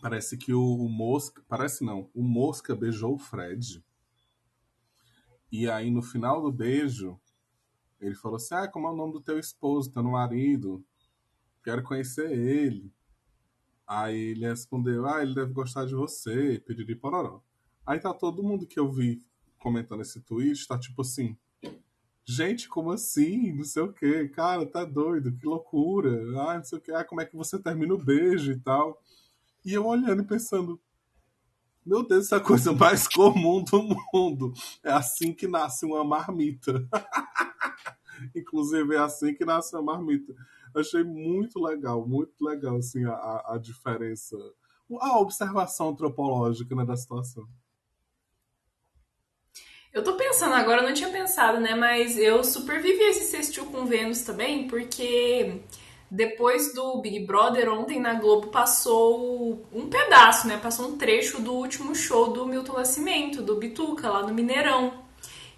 parece 0.00 0.36
que 0.36 0.52
o, 0.52 0.62
o 0.62 0.88
Mosca. 0.88 1.42
Parece 1.48 1.84
não. 1.84 2.10
O 2.14 2.22
Mosca 2.22 2.74
beijou 2.74 3.14
o 3.14 3.18
Fred. 3.18 3.84
E 5.56 5.70
aí, 5.70 5.88
no 5.88 6.02
final 6.02 6.42
do 6.42 6.50
beijo, 6.50 7.16
ele 8.00 8.16
falou 8.16 8.38
assim: 8.38 8.56
Ah, 8.56 8.66
como 8.66 8.88
é 8.88 8.90
o 8.90 8.96
nome 8.96 9.12
do 9.12 9.20
teu 9.20 9.38
esposo, 9.38 9.88
teu 9.88 10.02
marido? 10.02 10.84
Quero 11.62 11.80
conhecer 11.84 12.28
ele. 12.32 12.92
Aí 13.86 14.32
ele 14.32 14.48
respondeu: 14.48 15.06
Ah, 15.06 15.22
ele 15.22 15.32
deve 15.32 15.52
gostar 15.52 15.86
de 15.86 15.94
você, 15.94 16.60
pedir 16.66 16.96
pororó. 16.96 17.40
Aí 17.86 18.00
tá 18.00 18.12
todo 18.12 18.42
mundo 18.42 18.66
que 18.66 18.80
eu 18.80 18.90
vi 18.90 19.24
comentando 19.60 20.02
esse 20.02 20.20
tweet, 20.22 20.66
tá 20.66 20.76
tipo 20.76 21.02
assim: 21.02 21.38
Gente, 22.24 22.68
como 22.68 22.90
assim? 22.90 23.52
Não 23.52 23.62
sei 23.62 23.84
o 23.84 23.92
que, 23.92 24.28
cara, 24.30 24.66
tá 24.66 24.84
doido, 24.84 25.36
que 25.36 25.46
loucura. 25.46 26.10
Ah, 26.48 26.56
não 26.56 26.64
sei 26.64 26.78
o 26.78 26.80
que, 26.80 26.90
ah, 26.90 27.04
como 27.04 27.20
é 27.20 27.26
que 27.26 27.36
você 27.36 27.62
termina 27.62 27.94
o 27.94 28.04
beijo 28.04 28.50
e 28.50 28.58
tal. 28.58 29.00
E 29.64 29.72
eu 29.72 29.86
olhando 29.86 30.20
e 30.20 30.26
pensando: 30.26 30.80
Meu 31.84 32.02
Deus, 32.02 32.26
essa 32.26 32.36
é 32.36 32.38
a 32.38 32.42
coisa 32.42 32.72
mais 32.72 33.06
comum 33.06 33.62
do 33.62 33.82
mundo. 34.12 34.52
É 34.82 34.90
assim 34.90 35.34
que 35.34 35.46
nasce 35.46 35.84
uma 35.84 36.02
marmita. 36.02 36.88
Inclusive, 38.34 38.94
é 38.94 38.98
assim 38.98 39.34
que 39.34 39.44
nasce 39.44 39.76
uma 39.76 39.82
marmita. 39.82 40.34
Achei 40.74 41.04
muito 41.04 41.62
legal, 41.62 42.06
muito 42.06 42.44
legal, 42.44 42.76
assim, 42.76 43.04
a, 43.04 43.44
a 43.48 43.58
diferença, 43.58 44.36
a 45.00 45.18
observação 45.18 45.90
antropológica 45.90 46.74
né, 46.74 46.84
da 46.84 46.96
situação. 46.96 47.46
Eu 49.92 50.02
tô 50.02 50.16
pensando 50.16 50.54
agora, 50.54 50.82
eu 50.82 50.88
não 50.88 50.94
tinha 50.94 51.10
pensado, 51.10 51.60
né? 51.60 51.76
Mas 51.76 52.18
eu 52.18 52.42
super 52.42 52.82
vivi 52.82 53.02
esse 53.04 53.30
sextil 53.30 53.66
com 53.66 53.86
Vênus 53.86 54.22
também, 54.22 54.66
porque 54.66 55.60
depois 56.14 56.72
do 56.72 57.00
Big 57.00 57.26
Brother, 57.26 57.68
ontem 57.72 57.98
na 57.98 58.14
Globo 58.14 58.46
passou 58.46 59.66
um 59.72 59.88
pedaço, 59.88 60.46
né? 60.46 60.56
Passou 60.56 60.88
um 60.88 60.96
trecho 60.96 61.42
do 61.42 61.52
último 61.52 61.92
show 61.92 62.32
do 62.32 62.46
Milton 62.46 62.74
Nascimento, 62.74 63.42
do 63.42 63.56
Bituca, 63.56 64.08
lá 64.08 64.22
no 64.22 64.32
Mineirão. 64.32 65.04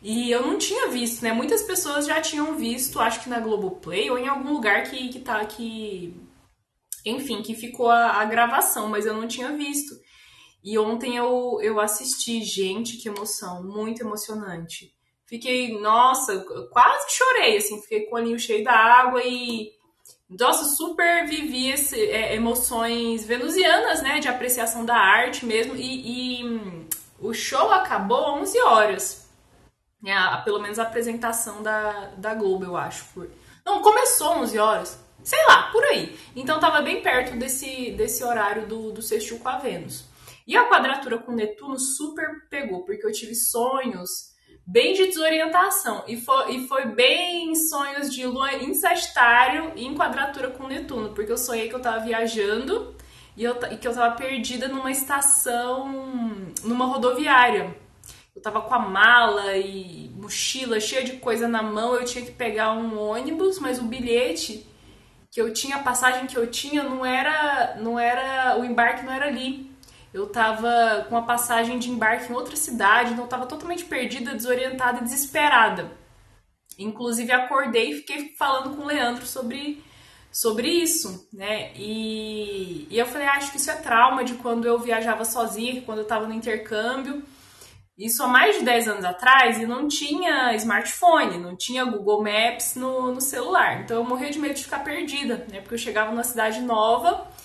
E 0.02 0.30
eu 0.30 0.46
não 0.46 0.56
tinha 0.56 0.88
visto, 0.88 1.22
né? 1.22 1.30
Muitas 1.30 1.62
pessoas 1.62 2.06
já 2.06 2.22
tinham 2.22 2.56
visto, 2.56 2.98
acho 2.98 3.22
que 3.22 3.28
na 3.28 3.38
Globoplay 3.38 4.10
ou 4.10 4.16
em 4.16 4.28
algum 4.28 4.54
lugar 4.54 4.84
que, 4.84 5.10
que 5.10 5.20
tá 5.20 5.42
aqui. 5.42 6.18
Enfim, 7.04 7.42
que 7.42 7.54
ficou 7.54 7.90
a, 7.90 8.12
a 8.22 8.25
gravação, 8.25 8.88
mas 8.88 9.04
eu 9.04 9.12
não 9.12 9.28
tinha 9.28 9.54
visto. 9.54 9.94
E 10.64 10.78
ontem 10.78 11.16
eu, 11.16 11.58
eu 11.60 11.78
assisti, 11.78 12.42
gente, 12.42 12.96
que 12.96 13.08
emoção, 13.08 13.62
muito 13.62 14.00
emocionante. 14.00 14.90
Fiquei, 15.26 15.78
nossa, 15.78 16.38
quase 16.70 17.14
chorei, 17.14 17.58
assim, 17.58 17.82
fiquei 17.82 18.06
com 18.06 18.14
o 18.14 18.18
olhinho 18.18 18.38
cheio 18.38 18.64
da 18.64 18.72
água 18.72 19.20
e. 19.22 19.75
Nossa, 20.28 20.64
super 20.76 21.26
vivi 21.26 21.71
esse, 21.71 22.00
é, 22.11 22.35
emoções 22.35 23.25
venusianas, 23.25 24.02
né? 24.02 24.18
De 24.18 24.28
apreciação 24.28 24.85
da 24.85 24.97
arte 24.97 25.47
mesmo. 25.47 25.76
E, 25.76 26.40
e 26.40 26.87
o 27.21 27.33
show 27.33 27.71
acabou 27.71 28.40
11 28.40 28.61
horas. 28.62 29.28
É 30.04 30.12
a, 30.12 30.38
pelo 30.38 30.61
menos 30.61 30.78
a 30.78 30.83
apresentação 30.83 31.62
da, 31.62 32.12
da 32.16 32.35
Globo, 32.35 32.64
eu 32.64 32.76
acho. 32.76 33.04
Não, 33.64 33.80
começou 33.80 34.38
11 34.38 34.59
horas. 34.59 34.99
Sei 35.23 35.38
lá, 35.47 35.71
por 35.73 35.83
aí. 35.85 36.18
Então 36.35 36.61
tava 36.61 36.83
bem 36.83 37.02
perto 37.02 37.37
desse, 37.37 37.92
desse 37.92 38.23
horário 38.23 38.66
do, 38.66 38.92
do 38.92 39.02
sextil 39.02 39.38
com 39.38 39.49
a 39.49 39.59
Vênus. 39.59 40.04
E 40.47 40.56
a 40.56 40.68
quadratura 40.68 41.18
com 41.18 41.33
Netuno 41.33 41.78
super 41.78 42.49
pegou, 42.49 42.85
porque 42.85 43.04
eu 43.04 43.12
tive 43.12 43.35
sonhos 43.35 44.36
bem 44.66 44.94
de 44.94 45.06
desorientação. 45.06 46.02
E 46.08 46.16
foi, 46.16 46.56
e 46.56 46.66
foi 46.66 46.87
bem 46.87 47.54
sonhos 47.54 48.12
de 48.12 48.26
lua 48.26 48.52
em 48.54 48.75
Sagitário 48.75 49.73
e 49.76 49.87
em 49.87 49.94
quadratura 49.94 50.50
com 50.50 50.66
Netuno, 50.66 51.11
porque 51.11 51.30
eu 51.30 51.38
sonhei 51.38 51.68
que 51.68 51.75
eu 51.75 51.80
tava 51.80 52.00
viajando 52.00 52.94
e, 53.37 53.44
eu, 53.44 53.56
e 53.70 53.76
que 53.76 53.87
eu 53.87 53.94
tava 53.94 54.16
perdida 54.16 54.66
numa 54.68 54.90
estação, 54.90 55.88
numa 56.64 56.87
rodoviária 56.87 57.76
eu 58.37 58.42
tava 58.42 58.61
com 58.61 58.75
a 58.75 58.78
mala 58.78 59.56
e 59.56 60.11
mochila 60.14 60.78
cheia 60.78 61.02
de 61.02 61.14
coisa 61.14 61.49
na 61.49 61.62
mão, 61.62 61.94
eu 61.94 62.04
tinha 62.04 62.23
que 62.23 62.32
pegar 62.32 62.73
um 62.73 62.99
ônibus, 62.99 63.58
mas 63.58 63.78
o 63.78 63.85
bilhete 63.85 64.66
que 65.30 65.40
eu 65.40 65.52
tinha, 65.54 65.76
a 65.76 65.82
passagem 65.82 66.26
que 66.26 66.37
eu 66.37 66.46
tinha 66.46 66.82
não 66.82 67.04
era, 67.04 67.76
não 67.80 67.99
era, 67.99 68.58
o 68.58 68.64
embarque 68.64 69.06
não 69.06 69.12
era 69.12 69.26
ali. 69.26 69.75
Eu 70.16 70.26
tava 70.28 71.04
com 71.11 71.16
a 71.18 71.20
passagem 71.20 71.78
de 71.78 71.90
embarque 71.90 72.32
em 72.32 72.35
outra 72.35 72.56
cidade, 72.56 73.12
então 73.12 73.25
eu 73.25 73.28
tava 73.28 73.44
totalmente 73.44 73.85
perdida, 73.85 74.35
desorientada 74.35 75.00
e 75.00 75.04
desesperada. 75.04 75.92
Inclusive 76.78 77.30
acordei 77.32 77.90
e 77.90 77.96
fiquei 77.96 78.35
falando 78.35 78.75
com 78.75 78.85
o 78.85 78.87
Leandro 78.87 79.26
sobre 79.26 79.85
sobre 80.32 80.68
isso, 80.68 81.28
né? 81.30 81.70
E, 81.76 82.87
e 82.90 82.99
eu 82.99 83.04
falei, 83.04 83.26
ah, 83.26 83.32
acho 83.32 83.50
que 83.50 83.58
isso 83.58 83.70
é 83.70 83.75
trauma 83.75 84.25
de 84.25 84.37
quando 84.37 84.66
eu 84.66 84.78
viajava 84.78 85.23
sozinha, 85.23 85.82
quando 85.82 85.99
eu 85.99 86.06
tava 86.06 86.26
no 86.26 86.32
intercâmbio. 86.32 87.23
Isso 87.99 88.23
há 88.23 88.26
mais 88.26 88.58
de 88.58 88.64
10 88.64 88.88
anos 88.88 89.04
atrás 89.04 89.58
e 89.58 89.66
não 89.66 89.87
tinha 89.87 90.54
smartphone, 90.54 91.38
não 91.38 91.54
tinha 91.54 91.85
Google 91.85 92.23
Maps 92.23 92.75
no, 92.75 93.12
no 93.12 93.20
celular. 93.20 93.82
Então 93.82 93.99
eu 93.99 94.04
morria 94.04 94.30
de 94.30 94.38
medo 94.38 94.54
de 94.54 94.64
ficar 94.64 94.78
perdida, 94.78 95.46
né? 95.52 95.61
Porque 95.61 95.75
eu 95.75 95.78
chegava 95.78 96.11
numa 96.11 96.25
cidade 96.25 96.62
nova 96.62 97.36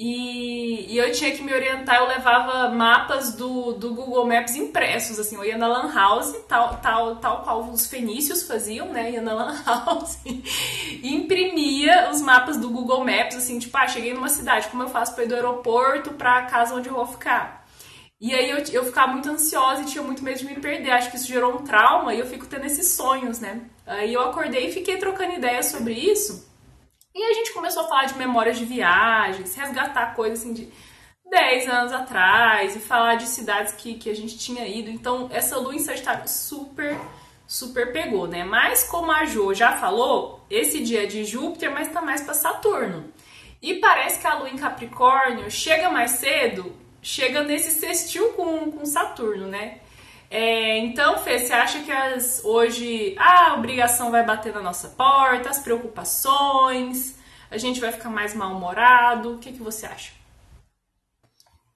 e, 0.00 0.94
e, 0.94 0.96
eu 0.96 1.10
tinha 1.10 1.32
que 1.32 1.42
me 1.42 1.52
orientar, 1.52 1.96
eu 1.96 2.06
levava 2.06 2.68
mapas 2.68 3.34
do, 3.34 3.72
do 3.72 3.92
Google 3.92 4.24
Maps 4.24 4.54
impressos, 4.54 5.18
assim, 5.18 5.34
eu 5.34 5.44
ia 5.44 5.58
na 5.58 5.66
Lan 5.66 5.92
House, 5.92 6.36
tal, 6.46 6.76
tal, 6.76 7.16
tal 7.16 7.42
qual 7.42 7.64
os 7.64 7.88
fenícios 7.88 8.44
faziam, 8.44 8.92
né? 8.92 9.10
Ia 9.10 9.20
na 9.20 9.34
Lan 9.34 9.56
House 9.66 10.20
e 10.24 11.12
imprimia 11.12 12.10
os 12.12 12.20
mapas 12.20 12.56
do 12.56 12.70
Google 12.70 13.04
Maps, 13.04 13.34
assim, 13.34 13.58
tipo, 13.58 13.76
ah, 13.76 13.88
cheguei 13.88 14.14
numa 14.14 14.28
cidade, 14.28 14.68
como 14.68 14.84
eu 14.84 14.88
faço 14.88 15.16
para 15.16 15.24
ir 15.24 15.26
do 15.26 15.34
aeroporto 15.34 16.12
para 16.12 16.38
a 16.38 16.42
casa 16.42 16.76
onde 16.76 16.88
eu 16.88 16.94
vou 16.94 17.06
ficar? 17.06 17.66
E 18.20 18.32
aí 18.32 18.50
eu, 18.50 18.58
eu 18.72 18.84
ficava 18.84 19.10
muito 19.10 19.28
ansiosa 19.28 19.82
e 19.82 19.86
tinha 19.86 20.04
muito 20.04 20.22
medo 20.22 20.38
de 20.38 20.46
me 20.46 20.54
perder. 20.54 20.90
Acho 20.90 21.10
que 21.10 21.16
isso 21.16 21.26
gerou 21.26 21.54
um 21.54 21.64
trauma 21.64 22.14
e 22.14 22.20
eu 22.20 22.26
fico 22.26 22.46
tendo 22.46 22.66
esses 22.66 22.92
sonhos, 22.92 23.40
né? 23.40 23.62
Aí 23.84 24.14
eu 24.14 24.20
acordei 24.20 24.68
e 24.68 24.72
fiquei 24.72 24.96
trocando 24.96 25.34
ideias 25.34 25.66
sobre 25.66 25.94
isso. 25.94 26.47
E 27.18 27.24
a 27.24 27.32
gente 27.32 27.52
começou 27.52 27.82
a 27.82 27.88
falar 27.88 28.04
de 28.04 28.16
memórias 28.16 28.56
de 28.56 28.64
viagens, 28.64 29.52
resgatar 29.56 30.14
coisas 30.14 30.38
assim 30.38 30.52
de 30.52 30.68
10 31.28 31.68
anos 31.68 31.92
atrás 31.92 32.76
e 32.76 32.78
falar 32.78 33.16
de 33.16 33.26
cidades 33.26 33.72
que, 33.72 33.94
que 33.94 34.08
a 34.08 34.14
gente 34.14 34.38
tinha 34.38 34.64
ido. 34.64 34.88
Então, 34.88 35.28
essa 35.32 35.58
lua 35.58 35.74
em 35.74 35.80
Sagitário 35.80 36.28
super, 36.28 36.96
super 37.44 37.92
pegou, 37.92 38.28
né? 38.28 38.44
Mas, 38.44 38.84
como 38.84 39.10
a 39.10 39.24
Jo 39.24 39.52
já 39.52 39.76
falou, 39.76 40.46
esse 40.48 40.78
dia 40.78 41.02
é 41.02 41.06
de 41.06 41.24
Júpiter, 41.24 41.74
mas 41.74 41.92
tá 41.92 42.00
mais 42.00 42.20
para 42.20 42.34
Saturno. 42.34 43.12
E 43.60 43.74
parece 43.74 44.20
que 44.20 44.26
a 44.28 44.34
lua 44.34 44.48
em 44.48 44.56
Capricórnio 44.56 45.50
chega 45.50 45.90
mais 45.90 46.12
cedo 46.12 46.72
chega 47.02 47.42
nesse 47.42 47.70
sextil 47.70 48.28
com, 48.34 48.70
com 48.70 48.84
Saturno, 48.84 49.46
né? 49.46 49.78
É, 50.30 50.78
então, 50.78 51.18
Fê, 51.18 51.38
você 51.38 51.52
acha 51.52 51.82
que 51.82 51.90
as, 51.90 52.44
hoje 52.44 53.16
a 53.18 53.54
obrigação 53.54 54.10
vai 54.10 54.24
bater 54.24 54.52
na 54.52 54.60
nossa 54.60 54.88
porta, 54.90 55.48
as 55.48 55.58
preocupações, 55.58 57.18
a 57.50 57.56
gente 57.56 57.80
vai 57.80 57.90
ficar 57.92 58.10
mais 58.10 58.34
mal-humorado? 58.34 59.34
O 59.34 59.38
que, 59.38 59.52
que 59.52 59.62
você 59.62 59.86
acha? 59.86 60.12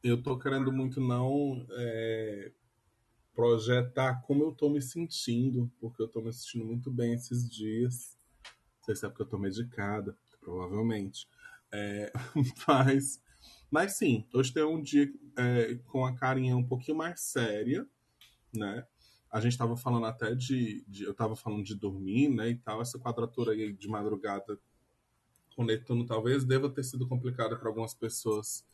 Eu 0.05 0.23
tô 0.23 0.39
querendo 0.39 0.71
muito 0.71 1.01
não 1.01 1.65
é, 1.71 2.53
projetar 3.35 4.21
como 4.23 4.45
eu 4.45 4.53
tô 4.53 4.69
me 4.69 4.83
sentindo, 4.83 5.71
porque 5.81 6.03
eu 6.03 6.09
tô 6.09 6.21
me 6.21 6.33
sentindo 6.33 6.67
muito 6.67 6.91
bem 6.91 7.15
esses 7.15 7.49
dias. 7.49 8.19
Sei 8.85 8.95
se 8.95 9.07
é 9.07 9.09
porque 9.09 9.23
eu 9.23 9.29
tô 9.29 9.39
medicada, 9.39 10.15
provavelmente. 10.41 11.27
É, 11.73 12.13
mas 12.69 13.23
mas 13.71 13.97
sim, 13.97 14.27
hoje 14.35 14.53
tem 14.53 14.63
um 14.63 14.83
dia 14.83 15.11
é, 15.35 15.77
com 15.87 16.05
a 16.05 16.15
carinha 16.15 16.55
um 16.55 16.63
pouquinho 16.63 16.99
mais 16.99 17.23
séria, 17.23 17.87
né? 18.53 18.87
a 19.33 19.41
gente 19.41 19.53
estava 19.53 19.75
falando 19.77 20.05
até 20.05 20.35
de, 20.35 20.85
de 20.87 21.05
eu 21.05 21.13
estava 21.13 21.35
falando 21.35 21.65
de 21.65 21.75
dormir, 21.75 22.29
né, 22.29 22.51
e 22.51 22.57
tal, 22.59 22.83
essa 22.83 22.99
quadratura 22.99 23.53
aí 23.53 23.73
de 23.73 23.89
madrugada 23.89 24.61
com 25.57 25.65
Netuno 25.65 26.05
talvez 26.05 26.45
deva 26.45 26.69
ter 26.69 26.85
sido 26.85 27.09
complicada 27.09 27.57
para 27.57 27.69
algumas 27.69 27.95
pessoas 27.95 28.65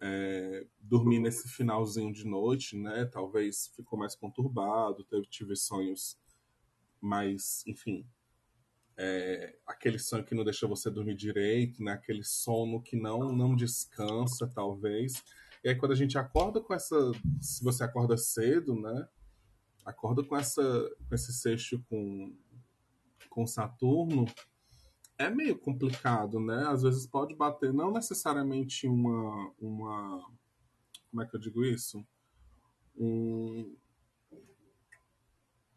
é, 0.00 0.66
dormir 0.80 1.20
nesse 1.20 1.48
finalzinho 1.48 2.12
de 2.12 2.26
noite, 2.26 2.76
né? 2.76 3.04
Talvez 3.04 3.68
ficou 3.76 3.96
mais 3.96 4.16
conturbado, 4.16 5.04
teve, 5.04 5.26
tive 5.26 5.54
sonhos 5.54 6.18
mais, 7.00 7.64
enfim, 7.66 8.04
é, 8.96 9.56
aquele 9.66 9.98
sonho 9.98 10.24
que 10.24 10.34
não 10.34 10.44
deixa 10.44 10.66
você 10.66 10.90
dormir 10.90 11.14
direito, 11.14 11.82
né? 11.82 11.92
Aquele 11.92 12.24
sono 12.24 12.82
que 12.82 12.96
não 12.96 13.32
não 13.32 13.54
descansa, 13.54 14.48
talvez. 14.48 15.22
E 15.64 15.68
aí 15.68 15.74
quando 15.76 15.92
a 15.92 15.96
gente 15.96 16.18
acorda 16.18 16.60
com 16.60 16.74
essa, 16.74 16.96
se 17.40 17.62
você 17.62 17.84
acorda 17.84 18.16
cedo, 18.16 18.74
né? 18.74 19.08
Acorda 19.84 20.22
com 20.24 20.36
essa, 20.36 20.62
com 21.08 21.14
esse 21.14 21.32
sexto 21.32 21.82
com 21.88 22.34
com 23.30 23.46
Saturno, 23.46 24.26
é 25.16 25.30
meio 25.30 25.56
complicado, 25.58 26.38
né? 26.38 26.66
Às 26.66 26.82
vezes 26.82 27.06
pode 27.06 27.34
bater 27.34 27.72
não 27.72 27.90
necessariamente 27.90 28.86
uma 28.86 29.52
uma 29.58 30.22
como 31.10 31.22
é 31.22 31.26
que 31.26 31.36
eu 31.36 31.40
digo 31.40 31.64
isso? 31.64 32.04
Um, 32.96 33.76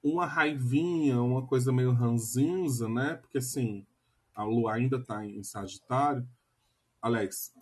uma 0.01 0.25
raivinha, 0.25 1.21
uma 1.21 1.45
coisa 1.45 1.73
meio 1.73 1.91
ranzinza, 1.91 2.87
né? 2.87 3.15
Porque 3.15 3.39
assim, 3.39 3.85
a 4.33 4.43
lua 4.43 4.73
ainda 4.73 5.03
tá 5.03 5.25
em 5.25 5.43
Sagitário. 5.43 6.27
Alex, 7.01 7.53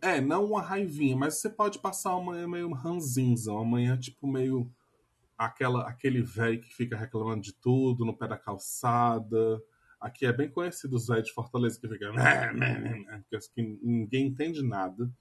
é, 0.00 0.20
não 0.20 0.46
uma 0.46 0.62
raivinha, 0.62 1.16
mas 1.16 1.34
você 1.34 1.50
pode 1.50 1.78
passar 1.78 2.16
uma 2.16 2.32
manhã 2.32 2.48
meio 2.48 2.72
ranzinza, 2.72 3.52
uma 3.52 3.64
manhã 3.64 3.98
tipo 3.98 4.26
meio 4.26 4.70
aquela 5.36 5.88
aquele 5.88 6.22
velho 6.22 6.60
que 6.60 6.72
fica 6.74 6.96
reclamando 6.96 7.40
de 7.40 7.52
tudo 7.54 8.04
no 8.04 8.16
pé 8.16 8.28
da 8.28 8.36
calçada, 8.36 9.62
Aqui 10.00 10.24
é 10.24 10.32
bem 10.32 10.50
conhecido 10.50 10.96
os 10.96 11.08
velhos 11.08 11.26
de 11.26 11.34
Fortaleza 11.34 11.78
que 11.78 11.86
fica. 11.86 12.10
que 13.54 13.62
ninguém 13.82 14.28
entende 14.28 14.62
nada. 14.62 15.12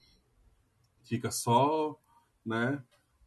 Fica 1.04 1.30
só, 1.30 2.00
né? 2.46 2.82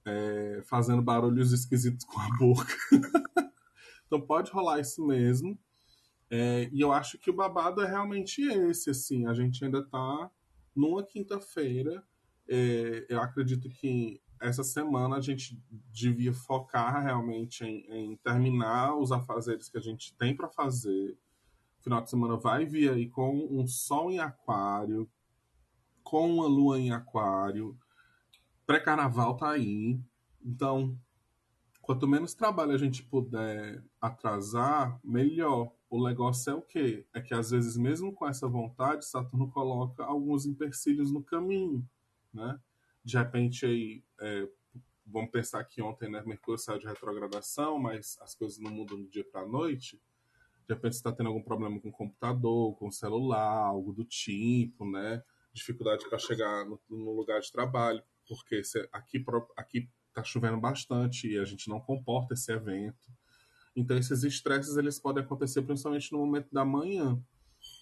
É, 0.05 0.63
fazendo 0.65 1.03
barulhos 1.03 1.53
esquisitos 1.53 2.07
com 2.07 2.19
a 2.19 2.29
boca. 2.39 2.75
então 4.07 4.19
pode 4.19 4.51
rolar 4.51 4.81
isso 4.81 5.07
mesmo. 5.07 5.59
É, 6.31 6.71
e 6.73 6.81
eu 6.81 6.91
acho 6.91 7.19
que 7.19 7.29
o 7.29 7.37
babado 7.37 7.83
é 7.83 7.87
realmente 7.87 8.41
esse, 8.41 8.89
assim. 8.89 9.27
A 9.27 9.35
gente 9.35 9.63
ainda 9.63 9.85
tá 9.85 10.31
numa 10.75 11.03
quinta-feira. 11.03 12.05
É, 12.49 13.07
eu 13.09 13.21
acredito 13.21 13.69
que 13.69 14.21
essa 14.41 14.65
semana 14.65 15.17
a 15.17 15.21
gente 15.21 15.61
devia 15.93 16.33
focar 16.35 17.03
realmente 17.03 17.65
em, 17.65 17.87
em 17.91 18.17
terminar 18.17 18.97
os 18.97 19.13
afazeres 19.13 19.69
que 19.69 19.79
a 19.79 19.81
gente 19.81 20.15
tem 20.17 20.35
para 20.35 20.49
fazer 20.49 21.17
final 21.83 22.01
de 22.01 22.09
semana 22.09 22.37
vai 22.37 22.65
vir 22.65 22.91
aí 22.91 23.09
com 23.09 23.49
um 23.51 23.67
sol 23.67 24.11
em 24.11 24.21
aquário, 24.21 25.11
com 26.03 26.35
uma 26.35 26.47
lua 26.47 26.79
em 26.79 26.93
aquário. 26.93 27.77
Pré-carnaval 28.65 29.37
tá 29.37 29.51
aí. 29.51 30.01
Então, 30.45 30.97
quanto 31.81 32.07
menos 32.07 32.35
trabalho 32.35 32.73
a 32.73 32.79
gente 32.79 33.03
puder 33.03 33.85
atrasar, 34.01 34.99
melhor. 35.03 35.73
O 35.93 36.07
negócio 36.07 36.51
é 36.51 36.55
o 36.55 36.63
quê? 36.63 37.07
É 37.13 37.21
que 37.21 37.35
às 37.35 37.51
vezes, 37.51 37.77
mesmo 37.77 38.13
com 38.13 38.27
essa 38.27 38.49
vontade, 38.49 39.05
Saturno 39.05 39.51
coloca 39.51 40.03
alguns 40.05 40.47
empecilhos 40.47 41.13
no 41.13 41.23
caminho, 41.23 41.87
né? 42.33 42.59
De 43.05 43.19
repente 43.19 43.67
aí, 43.67 44.03
é, 44.21 44.49
vamos 45.07 45.31
pensar 45.31 45.63
que 45.65 45.83
ontem, 45.83 46.11
né, 46.11 46.23
Mercúrio 46.25 46.59
saiu 46.59 46.79
de 46.79 46.87
retrogradação, 46.87 47.79
mas 47.79 48.17
as 48.21 48.35
coisas 48.35 48.59
não 48.59 48.71
mudam 48.71 49.03
do 49.03 49.09
dia 49.09 49.25
para 49.25 49.43
a 49.43 49.47
noite 49.47 50.01
de 50.67 50.75
repente 50.75 50.95
está 50.95 51.13
tendo 51.13 51.29
algum 51.29 51.43
problema 51.43 51.79
com 51.81 51.89
o 51.89 51.93
computador, 51.93 52.77
com 52.77 52.89
o 52.89 52.93
celular, 52.93 53.67
algo 53.67 53.93
do 53.93 54.05
tipo, 54.05 54.89
né? 54.89 55.23
Dificuldade 55.53 56.09
para 56.09 56.19
chegar 56.19 56.65
no, 56.65 56.81
no, 56.89 57.13
lugar 57.13 57.41
de 57.41 57.53
trabalho, 57.53 58.03
porque 58.27 58.63
aqui 58.93 59.25
aqui 59.57 59.91
está 60.09 60.25
chovendo 60.25 60.59
bastante 60.59 61.29
e 61.29 61.39
a 61.39 61.45
gente 61.45 61.69
não 61.69 61.81
comporta 61.81 62.35
esse 62.35 62.51
evento. 62.53 63.11
Então 63.75 63.97
esses 63.97 64.23
estresses 64.23 64.77
eles 64.77 64.99
podem 64.99 65.23
acontecer 65.23 65.63
principalmente 65.63 66.13
no 66.13 66.19
momento 66.19 66.49
da 66.53 66.65
manhã. 66.65 67.21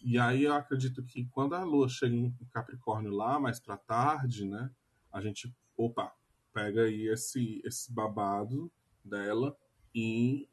E 0.05 0.19
aí 0.19 0.45
eu 0.45 0.55
acredito 0.55 1.03
que 1.03 1.27
quando 1.27 1.55
a 1.55 1.65
lua 1.65 1.89
chega 1.89 2.15
em 2.15 2.35
Capricórnio 2.53 3.13
lá, 3.13 3.41
mais 3.41 3.59
para 3.59 3.77
tarde, 3.77 4.45
né? 4.45 4.71
A 5.13 5.21
gente, 5.21 5.55
opa, 5.77 6.13
pega 6.53 6.83
aí 6.83 7.09
esse 7.09 7.61
esse 7.65 7.93
babado 7.93 8.71
dela 9.05 9.57
e 9.95 10.49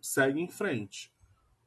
segue 0.00 0.40
em 0.40 0.50
frente. 0.50 1.12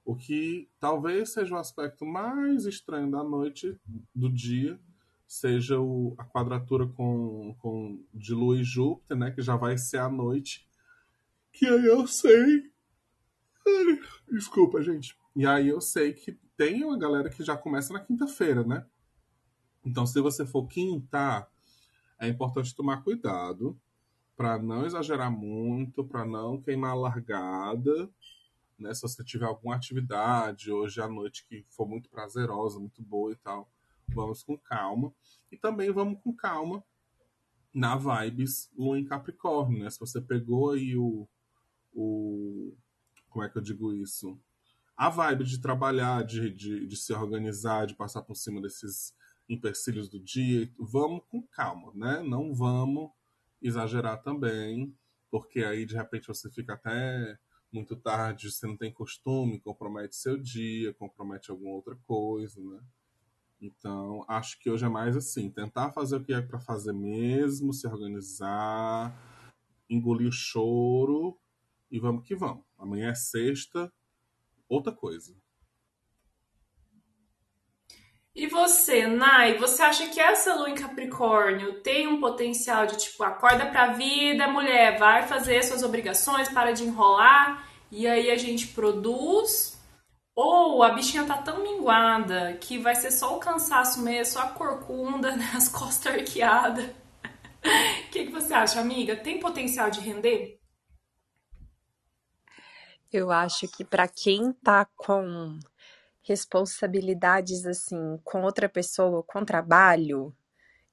O 0.06 0.16
que 0.16 0.70
talvez 0.80 1.34
seja 1.34 1.56
o 1.56 1.58
aspecto 1.58 2.06
mais 2.06 2.66
estranho 2.66 3.12
da 3.12 3.24
noite, 3.24 3.78
do 4.16 4.32
dia, 4.32 4.80
seja 5.28 5.80
o, 5.80 6.16
a 6.18 6.24
quadratura 6.24 6.88
com, 6.88 7.54
com 7.60 8.02
de 8.14 8.34
Lua 8.34 8.58
e 8.58 8.64
Júpiter, 8.64 9.18
né? 9.18 9.32
Que 9.32 9.42
já 9.42 9.58
vai 9.58 9.78
ser 9.78 9.98
à 9.98 10.10
noite. 10.10 10.66
Que 11.52 11.66
aí 11.66 11.86
eu 11.86 12.08
sei. 12.08 12.72
Desculpa, 14.30 14.82
gente. 14.82 15.18
E 15.36 15.46
aí 15.46 15.68
eu 15.68 15.82
sei 15.82 16.14
que 16.14 16.34
tem 16.56 16.84
uma 16.84 16.98
galera 16.98 17.30
que 17.30 17.44
já 17.44 17.56
começa 17.56 17.94
na 17.94 18.00
quinta-feira, 18.00 18.64
né? 18.64 18.86
Então, 19.86 20.06
se 20.06 20.20
você 20.20 20.46
for 20.46 20.68
quinta, 20.68 21.48
é 22.20 22.28
importante 22.28 22.76
tomar 22.76 23.04
cuidado 23.04 23.80
para 24.36 24.58
não 24.60 24.86
exagerar 24.86 25.32
muito, 25.32 26.04
para 26.04 26.26
não 26.26 26.62
queimar 26.62 26.92
a 26.92 26.96
largada, 26.96 28.10
né? 28.78 28.94
Se 28.94 29.02
você 29.02 29.24
tiver 29.24 29.46
alguma 29.46 29.76
atividade 29.76 30.72
hoje 30.72 31.02
à 31.02 31.08
noite 31.08 31.46
que 31.48 31.66
for 31.70 31.88
muito 31.88 32.10
prazerosa, 32.10 32.80
muito 32.80 33.02
boa 33.02 33.32
e 33.32 33.36
tal, 33.36 33.70
vamos 34.10 34.44
com 34.44 34.58
calma. 34.58 35.14
E 35.52 35.58
também 35.58 35.92
vamos 35.92 36.20
com 36.22 36.34
calma 36.34 36.84
na 37.74 37.96
vibes 37.96 38.72
Lua 38.78 39.00
em 39.00 39.06
Capricórnio, 39.06 39.84
né? 39.84 39.90
Se 39.90 40.00
você 40.00 40.20
pegou 40.22 40.72
aí 40.72 40.98
o, 40.98 41.28
o 41.94 42.76
como 43.30 43.44
é 43.44 43.50
que 43.50 43.58
eu 43.58 43.62
digo 43.62 43.94
isso? 43.94 44.40
A 44.96 45.10
vibe 45.10 45.44
de 45.44 45.62
trabalhar, 45.62 46.24
de, 46.24 46.50
de, 46.52 46.88
de 46.88 46.98
se 46.98 47.14
organizar, 47.14 47.86
de 47.86 47.96
passar 47.96 48.24
por 48.24 48.36
cima 48.36 48.62
desses 48.62 49.14
empecilhos 49.48 50.10
do 50.10 50.20
dia, 50.20 50.70
vamos 50.78 51.22
com 51.30 51.42
calma, 51.42 51.92
né? 51.94 52.24
Não 52.24 52.54
vamos 52.54 53.12
exagerar 53.62 54.22
também, 54.22 54.96
porque 55.30 55.64
aí 55.64 55.86
de 55.86 55.96
repente 55.96 56.28
você 56.28 56.50
fica 56.50 56.74
até 56.74 57.38
muito 57.72 57.96
tarde, 57.96 58.52
você 58.52 58.66
não 58.66 58.78
tem 58.78 58.92
costume, 58.92 59.60
compromete 59.60 60.16
seu 60.16 60.38
dia, 60.38 60.94
compromete 60.94 61.52
alguma 61.52 61.76
outra 61.76 61.96
coisa, 62.08 62.62
né? 62.62 62.80
Então, 63.60 64.24
acho 64.28 64.60
que 64.60 64.70
hoje 64.70 64.86
é 64.86 64.90
mais 64.90 65.16
assim, 65.16 65.50
tentar 65.50 65.92
fazer 65.92 66.18
o 66.18 66.24
que 66.24 66.34
é 66.34 66.42
para 66.42 66.60
fazer 66.60 66.94
mesmo, 66.94 67.74
se 67.74 67.88
organizar, 67.88 69.16
engolir 69.90 70.28
o 70.28 70.32
choro 70.32 71.40
e 71.90 72.00
vamos 72.00 72.26
que 72.26 72.36
vamos. 72.36 72.64
Amanhã 72.78 73.10
é 73.10 73.16
sexta, 73.16 73.92
outra 74.68 74.94
coisa. 74.94 75.36
E 78.38 78.46
você, 78.46 79.08
Nai, 79.08 79.58
você 79.58 79.82
acha 79.82 80.10
que 80.10 80.20
essa 80.20 80.54
lua 80.54 80.70
em 80.70 80.76
Capricórnio 80.76 81.82
tem 81.82 82.08
um 82.08 82.20
potencial 82.20 82.86
de 82.86 82.96
tipo, 82.96 83.24
acorda 83.24 83.66
pra 83.66 83.94
vida, 83.94 84.48
mulher, 84.48 85.00
vai 85.00 85.26
fazer 85.26 85.64
suas 85.64 85.82
obrigações, 85.82 86.48
para 86.48 86.72
de 86.72 86.84
enrolar, 86.84 87.68
e 87.92 88.06
aí 88.06 88.30
a 88.30 88.38
gente 88.38 88.68
produz? 88.68 89.76
Ou 90.36 90.84
a 90.84 90.92
bichinha 90.92 91.26
tá 91.26 91.42
tão 91.42 91.64
minguada 91.64 92.56
que 92.62 92.78
vai 92.78 92.94
ser 92.94 93.10
só 93.10 93.36
o 93.36 93.40
cansaço 93.40 94.02
mesmo, 94.02 94.34
só 94.34 94.42
a 94.42 94.50
corcunda, 94.50 95.34
né, 95.36 95.54
as 95.56 95.68
costas 95.68 96.14
arqueadas? 96.14 96.86
O 98.08 98.10
que, 98.12 98.28
que 98.28 98.32
você 98.32 98.54
acha, 98.54 98.80
amiga? 98.80 99.16
Tem 99.16 99.40
potencial 99.40 99.90
de 99.90 100.00
render? 100.00 100.58
Eu 103.12 103.32
acho 103.32 103.68
que 103.68 103.86
para 103.86 104.08
quem 104.08 104.52
tá 104.52 104.86
com 104.96 105.58
responsabilidades 106.22 107.66
assim 107.66 108.20
com 108.24 108.42
outra 108.44 108.68
pessoa, 108.68 109.24
com 109.24 109.46
trabalho, 109.46 110.36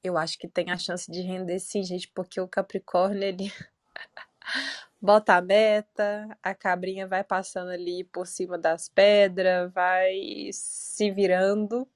eu 0.03 0.17
acho 0.17 0.39
que 0.39 0.47
tem 0.47 0.71
a 0.71 0.79
chance 0.79 1.11
de 1.11 1.23
render 1.23 1.59
sim, 1.59 1.83
gente, 1.83 2.09
porque 2.15 2.41
o 2.41 2.47
Capricórnio 2.47 3.25
ele 3.25 3.53
bota 5.01 5.35
a 5.35 5.43
meta, 5.43 6.29
a 6.43 6.55
cabrinha 6.55 7.07
vai 7.09 7.25
passando 7.25 7.71
ali 7.71 8.05
por 8.05 8.27
cima 8.27 8.57
das 8.57 8.89
pedras, 8.89 9.73
vai 9.73 10.51
se 10.53 11.11
virando. 11.11 11.89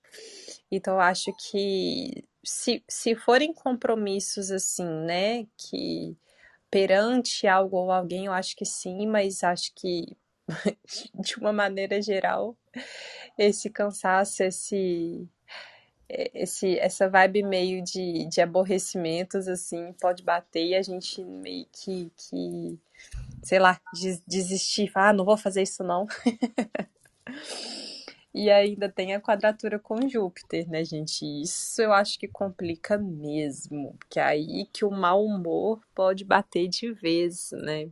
Então 0.70 0.94
eu 0.94 1.00
acho 1.00 1.32
que 1.50 2.24
se, 2.44 2.82
se 2.88 3.14
forem 3.14 3.52
compromissos 3.52 4.50
assim, 4.50 4.86
né, 4.86 5.46
que 5.56 6.16
perante 6.70 7.46
algo 7.46 7.76
ou 7.76 7.90
alguém, 7.90 8.26
eu 8.26 8.32
acho 8.32 8.56
que 8.56 8.64
sim, 8.64 9.06
mas 9.06 9.42
acho 9.42 9.72
que 9.74 10.16
de 11.14 11.36
uma 11.36 11.52
maneira 11.52 12.00
geral, 12.00 12.56
esse 13.38 13.70
cansaço, 13.70 14.42
esse 14.42 15.28
esse 16.08 16.78
essa 16.78 17.06
vibe 17.08 17.42
meio 17.42 17.84
de, 17.84 18.26
de 18.30 18.40
aborrecimentos 18.40 19.46
assim 19.46 19.92
pode 20.00 20.22
bater 20.22 20.68
e 20.68 20.74
a 20.74 20.80
gente 20.80 21.22
meio 21.22 21.66
que, 21.70 22.10
que 22.16 22.78
sei 23.42 23.58
lá, 23.58 23.78
desistir, 24.26 24.90
falar, 24.90 25.10
ah, 25.10 25.12
não 25.12 25.24
vou 25.24 25.36
fazer 25.36 25.62
isso 25.62 25.84
não. 25.84 26.06
E 28.38 28.52
ainda 28.52 28.88
tem 28.88 29.16
a 29.16 29.20
quadratura 29.20 29.80
com 29.80 30.08
Júpiter, 30.08 30.70
né, 30.70 30.84
gente? 30.84 31.24
Isso 31.42 31.82
eu 31.82 31.92
acho 31.92 32.16
que 32.16 32.28
complica 32.28 32.96
mesmo, 32.96 33.96
porque 33.98 34.20
é 34.20 34.22
aí 34.22 34.64
que 34.72 34.84
o 34.84 34.92
mau 34.92 35.24
humor 35.24 35.80
pode 35.92 36.24
bater 36.24 36.68
de 36.68 36.92
vez, 36.92 37.50
né? 37.50 37.90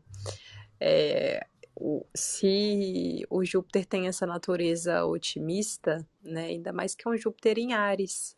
É, 0.79 1.45
o, 1.75 2.07
se 2.15 3.27
o 3.29 3.45
Júpiter 3.45 3.85
tem 3.87 4.07
essa 4.07 4.25
natureza 4.25 5.05
otimista, 5.05 6.07
né? 6.23 6.45
Ainda 6.45 6.73
mais 6.73 6.95
que 6.95 7.09
é 7.09 7.11
um 7.11 7.17
Júpiter 7.17 7.59
em 7.59 7.73
Ares. 7.73 8.37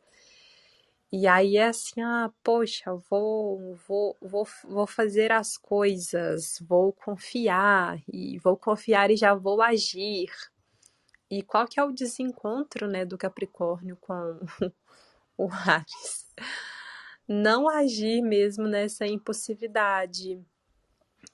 E 1.13 1.27
aí 1.27 1.59
é 1.59 1.67
assim, 1.67 2.01
ah, 2.01 2.33
poxa, 2.43 2.95
vou, 3.11 3.75
vou, 3.87 4.17
vou, 4.23 4.49
vou 4.65 4.87
fazer 4.87 5.31
as 5.31 5.59
coisas, 5.59 6.59
vou 6.67 6.91
confiar, 6.91 8.01
e 8.11 8.39
vou 8.39 8.57
confiar 8.57 9.11
e 9.11 9.17
já 9.17 9.35
vou 9.35 9.61
agir, 9.61 10.31
e 11.31 11.43
qual 11.43 11.67
que 11.67 11.79
é 11.79 11.85
o 11.85 11.93
desencontro, 11.93 12.89
né, 12.89 13.05
do 13.05 13.19
Capricórnio 13.19 13.97
com 14.01 14.41
o 15.37 15.49
Ares? 15.51 16.27
Não 17.27 17.69
agir 17.69 18.23
mesmo 18.23 18.67
nessa 18.67 19.07
impulsividade, 19.07 20.43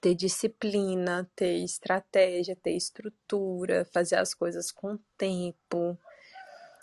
ter 0.00 0.14
disciplina, 0.14 1.30
ter 1.36 1.58
estratégia, 1.62 2.56
ter 2.56 2.76
estrutura, 2.76 3.84
fazer 3.92 4.16
as 4.16 4.34
coisas 4.34 4.72
com 4.72 4.98
tempo. 5.16 5.96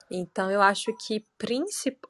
Então 0.10 0.50
eu 0.50 0.62
acho 0.62 0.96
que 0.96 1.26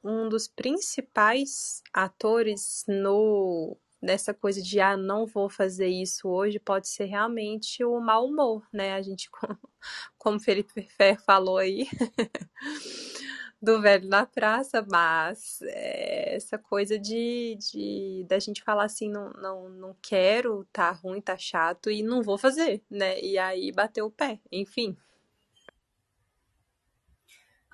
um 0.04 0.30
dos 0.30 0.48
principais 0.48 1.82
atores 1.92 2.84
no 2.88 3.76
nessa 4.02 4.34
coisa 4.34 4.62
de 4.62 4.80
ah, 4.80 4.98
não 4.98 5.26
vou 5.26 5.50
fazer 5.50 5.88
isso 5.88 6.28
hoje, 6.28 6.60
pode 6.60 6.88
ser 6.88 7.06
realmente 7.06 7.84
o 7.84 8.00
mau 8.00 8.26
humor, 8.28 8.68
né? 8.74 8.94
A 8.94 9.02
gente, 9.02 9.30
como 10.18 10.40
Felipe 10.40 10.82
Fer 10.84 11.22
falou 11.24 11.58
aí, 11.58 11.88
do 13.62 13.80
velho 13.80 14.08
na 14.10 14.26
praça, 14.26 14.86
mas 14.90 15.62
é, 15.62 16.36
essa 16.36 16.58
coisa 16.58 16.98
de, 16.98 17.56
de 17.58 18.26
da 18.28 18.40
gente 18.40 18.64
falar 18.64 18.86
assim, 18.86 19.08
não, 19.10 19.32
não, 19.34 19.70
não 19.70 19.96
quero, 20.02 20.66
tá 20.74 20.92
ruim, 20.92 21.22
tá 21.22 21.38
chato 21.38 21.92
e 21.92 22.02
não 22.02 22.24
vou 22.24 22.38
fazer, 22.38 22.82
né? 22.90 23.22
E 23.22 23.38
aí 23.38 23.72
bater 23.72 24.02
o 24.02 24.10
pé, 24.10 24.40
enfim. 24.52 24.98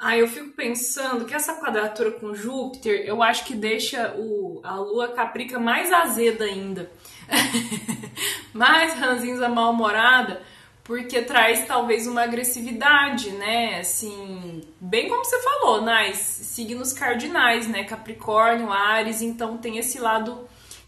Ah, 0.07 0.15
eu 0.15 0.25
fico 0.25 0.51
pensando 0.51 1.25
que 1.25 1.33
essa 1.33 1.55
quadratura 1.55 2.11
com 2.11 2.33
Júpiter, 2.33 3.03
eu 3.05 3.21
acho 3.21 3.43
que 3.43 3.53
deixa 3.53 4.15
o, 4.17 4.61
a 4.63 4.75
Lua 4.75 5.09
Caprica 5.09 5.59
mais 5.59 5.91
azeda 5.91 6.45
ainda. 6.45 6.89
mais 8.53 8.93
ranzinza 8.93 9.49
mal-humorada, 9.49 10.41
porque 10.81 11.23
traz 11.23 11.67
talvez 11.67 12.07
uma 12.07 12.23
agressividade, 12.23 13.31
né? 13.31 13.81
Assim, 13.81 14.61
bem 14.79 15.09
como 15.09 15.25
você 15.25 15.41
falou, 15.41 15.81
Nais, 15.81 16.15
signos 16.19 16.93
cardinais, 16.93 17.67
né? 17.67 17.83
Capricórnio, 17.83 18.71
Ares, 18.71 19.21
então 19.21 19.57
tem 19.57 19.77
esse 19.77 19.99
lado 19.99 20.47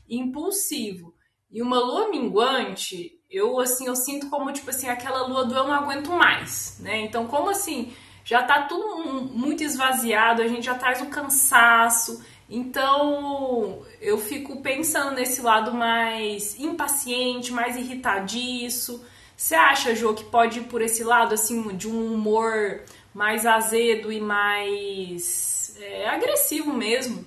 impulsivo. 0.10 1.14
E 1.52 1.62
uma 1.62 1.78
lua 1.78 2.08
minguante, 2.08 3.12
eu 3.30 3.60
assim, 3.60 3.86
eu 3.86 3.98
sinto 3.98 4.30
como 4.30 4.54
tipo 4.54 4.70
assim, 4.70 4.88
aquela 4.88 5.28
lua 5.28 5.44
do 5.44 5.54
eu 5.54 5.68
não 5.68 5.74
aguento 5.74 6.10
mais, 6.10 6.80
né? 6.80 7.02
Então, 7.02 7.28
como 7.28 7.50
assim, 7.50 7.94
já 8.24 8.44
tá 8.44 8.64
tudo 8.64 9.24
muito 9.34 9.64
esvaziado, 9.64 10.42
a 10.42 10.48
gente 10.48 10.66
já 10.66 10.76
traz 10.76 11.02
o 11.02 11.08
cansaço. 11.08 12.24
Então 12.50 13.84
eu 14.02 14.18
fico 14.18 14.62
pensando 14.62 15.16
nesse 15.16 15.42
lado 15.42 15.74
mais 15.74 16.60
impaciente, 16.60 17.52
mais 17.52 17.76
irritadiço. 17.76 19.06
Você 19.36 19.56
acha, 19.56 19.96
Jô, 19.96 20.14
que 20.14 20.26
pode 20.26 20.60
ir 20.60 20.64
por 20.64 20.82
esse 20.82 21.04
lado 21.04 21.34
assim 21.34 21.76
de 21.78 21.88
um 21.88 22.14
humor 22.14 22.84
mais 23.14 23.46
azedo 23.46 24.12
e 24.12 24.20
mais 24.20 25.78
é, 25.80 26.10
agressivo 26.10 26.74
mesmo? 26.74 27.26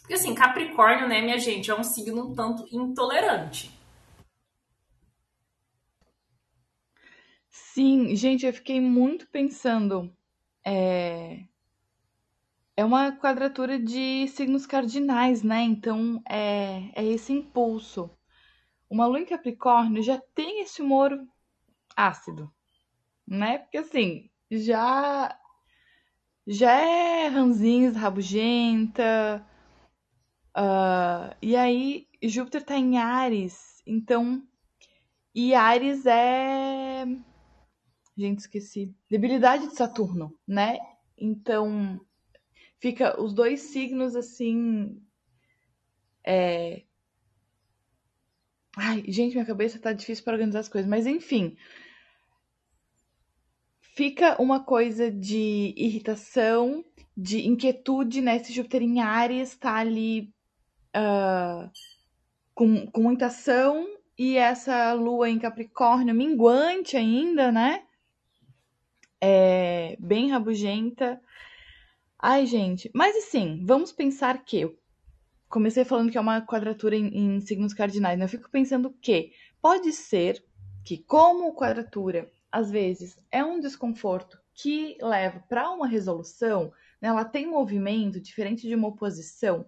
Porque 0.00 0.14
assim, 0.14 0.34
Capricórnio, 0.34 1.06
né, 1.06 1.20
minha 1.20 1.38
gente, 1.38 1.70
é 1.70 1.74
um 1.74 1.84
signo 1.84 2.28
um 2.28 2.34
tanto 2.34 2.66
intolerante. 2.72 3.77
Sim, 7.78 8.16
gente, 8.16 8.44
eu 8.44 8.52
fiquei 8.52 8.80
muito 8.80 9.28
pensando. 9.28 10.12
É, 10.66 11.44
é 12.76 12.84
uma 12.84 13.12
quadratura 13.12 13.78
de 13.78 14.26
signos 14.26 14.66
cardinais, 14.66 15.44
né? 15.44 15.62
Então 15.62 16.20
é, 16.28 16.90
é 16.92 17.04
esse 17.04 17.32
impulso. 17.32 18.10
Uma 18.90 19.06
lua 19.06 19.20
em 19.20 19.24
Capricórnio 19.24 20.02
já 20.02 20.20
tem 20.34 20.60
esse 20.62 20.82
humor 20.82 21.24
ácido, 21.96 22.52
né? 23.24 23.58
Porque 23.58 23.78
assim, 23.78 24.28
já 24.50 25.38
já 26.48 26.72
é 26.72 27.28
ranzinhos, 27.28 27.94
rabugenta. 27.94 29.46
Uh, 30.56 31.30
e 31.40 31.54
aí 31.54 32.08
Júpiter 32.20 32.64
tá 32.64 32.76
em 32.76 32.98
Ares, 32.98 33.80
então. 33.86 34.42
E 35.34 35.54
Ares 35.54 36.06
é 36.06 37.06
Gente, 38.18 38.40
esqueci. 38.40 38.92
Debilidade 39.08 39.68
de 39.68 39.76
Saturno, 39.76 40.36
né? 40.44 40.76
Então, 41.16 42.00
fica 42.80 43.20
os 43.22 43.32
dois 43.32 43.60
signos 43.60 44.16
assim. 44.16 45.00
É... 46.26 46.82
Ai, 48.76 49.04
gente, 49.06 49.34
minha 49.34 49.46
cabeça 49.46 49.78
tá 49.78 49.92
difícil 49.92 50.24
para 50.24 50.32
organizar 50.32 50.58
as 50.58 50.68
coisas, 50.68 50.90
mas 50.90 51.06
enfim. 51.06 51.56
Fica 53.94 54.40
uma 54.42 54.64
coisa 54.64 55.12
de 55.12 55.72
irritação, 55.76 56.84
de 57.16 57.46
inquietude, 57.46 58.20
né? 58.20 58.34
Esse 58.34 58.52
Júpiter 58.52 58.82
em 58.82 59.00
Ares 59.00 59.56
tá 59.56 59.76
ali 59.76 60.34
uh, 60.96 61.70
com, 62.52 62.84
com 62.88 63.00
muita 63.00 63.26
ação, 63.26 63.86
e 64.18 64.36
essa 64.36 64.92
lua 64.92 65.30
em 65.30 65.38
Capricórnio 65.38 66.12
minguante 66.12 66.96
ainda, 66.96 67.52
né? 67.52 67.84
É, 69.20 69.96
bem 69.98 70.30
rabugenta. 70.30 71.20
Ai, 72.18 72.46
gente, 72.46 72.90
mas 72.94 73.16
assim, 73.16 73.64
vamos 73.64 73.92
pensar 73.92 74.44
que 74.44 74.76
comecei 75.48 75.84
falando 75.84 76.10
que 76.10 76.18
é 76.18 76.20
uma 76.20 76.42
quadratura 76.42 76.96
em, 76.96 77.06
em 77.06 77.40
signos 77.40 77.72
cardinais, 77.72 78.18
né? 78.18 78.24
Eu 78.24 78.28
fico 78.28 78.50
pensando 78.50 78.90
que 79.00 79.32
pode 79.60 79.92
ser 79.92 80.44
que, 80.84 80.98
como 80.98 81.54
quadratura 81.54 82.30
às 82.50 82.70
vezes 82.70 83.18
é 83.30 83.44
um 83.44 83.60
desconforto 83.60 84.38
que 84.54 84.96
leva 85.00 85.40
para 85.48 85.70
uma 85.70 85.86
resolução, 85.86 86.72
né? 87.00 87.08
ela 87.08 87.24
tem 87.24 87.46
movimento 87.46 88.20
diferente 88.20 88.66
de 88.66 88.74
uma 88.74 88.88
oposição, 88.88 89.66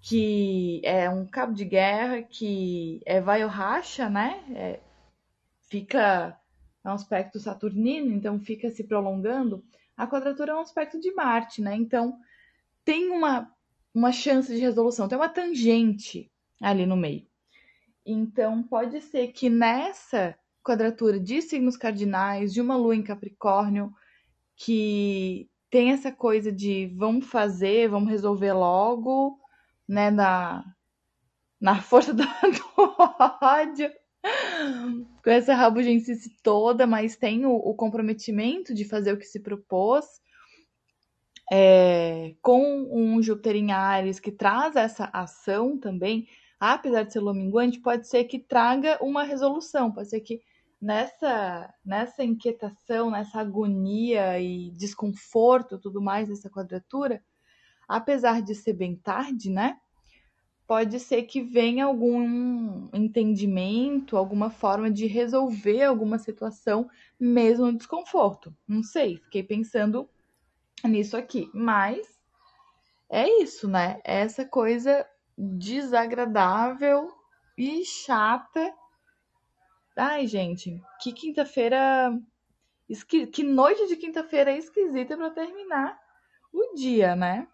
que 0.00 0.82
é 0.84 1.08
um 1.08 1.26
cabo 1.26 1.54
de 1.54 1.64
guerra 1.64 2.22
que 2.22 3.00
é 3.06 3.20
vai 3.20 3.42
ou 3.42 3.48
racha, 3.48 4.10
né? 4.10 4.44
É, 4.54 4.80
fica 5.68 6.38
é 6.84 6.88
um 6.88 6.92
aspecto 6.92 7.40
saturnino, 7.40 8.12
então 8.12 8.38
fica 8.38 8.70
se 8.70 8.84
prolongando, 8.84 9.64
a 9.96 10.06
quadratura 10.06 10.52
é 10.52 10.54
um 10.54 10.60
aspecto 10.60 11.00
de 11.00 11.12
Marte, 11.14 11.62
né? 11.62 11.74
Então 11.74 12.18
tem 12.84 13.10
uma, 13.10 13.50
uma 13.94 14.12
chance 14.12 14.52
de 14.54 14.60
resolução, 14.60 15.08
tem 15.08 15.16
uma 15.16 15.28
tangente 15.28 16.30
ali 16.60 16.84
no 16.84 16.96
meio. 16.96 17.26
Então 18.04 18.62
pode 18.62 19.00
ser 19.00 19.28
que 19.28 19.48
nessa 19.48 20.36
quadratura 20.62 21.18
de 21.18 21.40
signos 21.40 21.76
cardinais, 21.76 22.52
de 22.52 22.60
uma 22.60 22.76
lua 22.76 22.94
em 22.94 23.02
Capricórnio, 23.02 23.92
que 24.56 25.48
tem 25.70 25.90
essa 25.90 26.12
coisa 26.12 26.52
de 26.52 26.86
vamos 26.96 27.26
fazer, 27.26 27.88
vamos 27.88 28.10
resolver 28.10 28.52
logo, 28.52 29.38
né? 29.88 30.10
Na, 30.10 30.64
na 31.60 31.80
força 31.80 32.12
do, 32.12 32.24
do 32.44 33.06
ódio 33.40 33.90
com 35.22 35.30
essa 35.30 35.54
rabugencice 35.54 36.30
toda, 36.42 36.86
mas 36.86 37.16
tem 37.16 37.44
o, 37.44 37.54
o, 37.54 37.74
comprometimento 37.74 38.74
de 38.74 38.84
fazer 38.84 39.12
o 39.12 39.18
que 39.18 39.26
se 39.26 39.40
propôs. 39.40 40.04
É, 41.52 42.34
com 42.40 42.88
um 42.90 43.22
Júpiter 43.22 43.54
em 43.54 43.70
Ares 43.70 44.18
que 44.18 44.32
traz 44.32 44.76
essa 44.76 45.10
ação 45.12 45.78
também, 45.78 46.26
apesar 46.58 47.02
de 47.02 47.12
ser 47.12 47.20
lominguante, 47.20 47.80
pode 47.80 48.08
ser 48.08 48.24
que 48.24 48.38
traga 48.38 48.98
uma 49.04 49.24
resolução, 49.24 49.92
pode 49.92 50.08
ser 50.08 50.20
que 50.20 50.40
nessa, 50.80 51.72
nessa 51.84 52.24
inquietação, 52.24 53.10
nessa 53.10 53.40
agonia 53.40 54.40
e 54.40 54.70
desconforto, 54.70 55.78
tudo 55.78 56.00
mais 56.00 56.28
dessa 56.28 56.48
quadratura, 56.48 57.22
apesar 57.86 58.40
de 58.40 58.54
ser 58.54 58.72
bem 58.72 58.96
tarde, 58.96 59.50
né? 59.50 59.76
Pode 60.66 60.98
ser 61.00 61.24
que 61.24 61.42
venha 61.42 61.84
algum 61.84 62.88
entendimento, 62.92 64.16
alguma 64.16 64.50
forma 64.50 64.90
de 64.90 65.06
resolver 65.06 65.82
alguma 65.82 66.18
situação, 66.18 66.88
mesmo 67.18 67.66
no 67.66 67.78
desconforto. 67.78 68.54
Não 68.66 68.82
sei, 68.82 69.18
fiquei 69.18 69.42
pensando 69.42 70.08
nisso 70.84 71.16
aqui. 71.16 71.50
Mas 71.52 72.18
é 73.10 73.28
isso, 73.42 73.68
né? 73.68 74.00
Essa 74.04 74.44
coisa 74.44 75.06
desagradável 75.36 77.12
e 77.56 77.84
chata 77.84 78.72
Ai, 79.96 80.26
gente, 80.26 80.82
que 81.00 81.12
quinta-feira. 81.12 82.12
Que 83.32 83.42
noite 83.42 83.86
de 83.86 83.96
quinta-feira 83.96 84.52
esquisita 84.52 85.16
pra 85.16 85.30
terminar 85.30 85.98
o 86.52 86.74
dia, 86.74 87.14
né? 87.14 87.48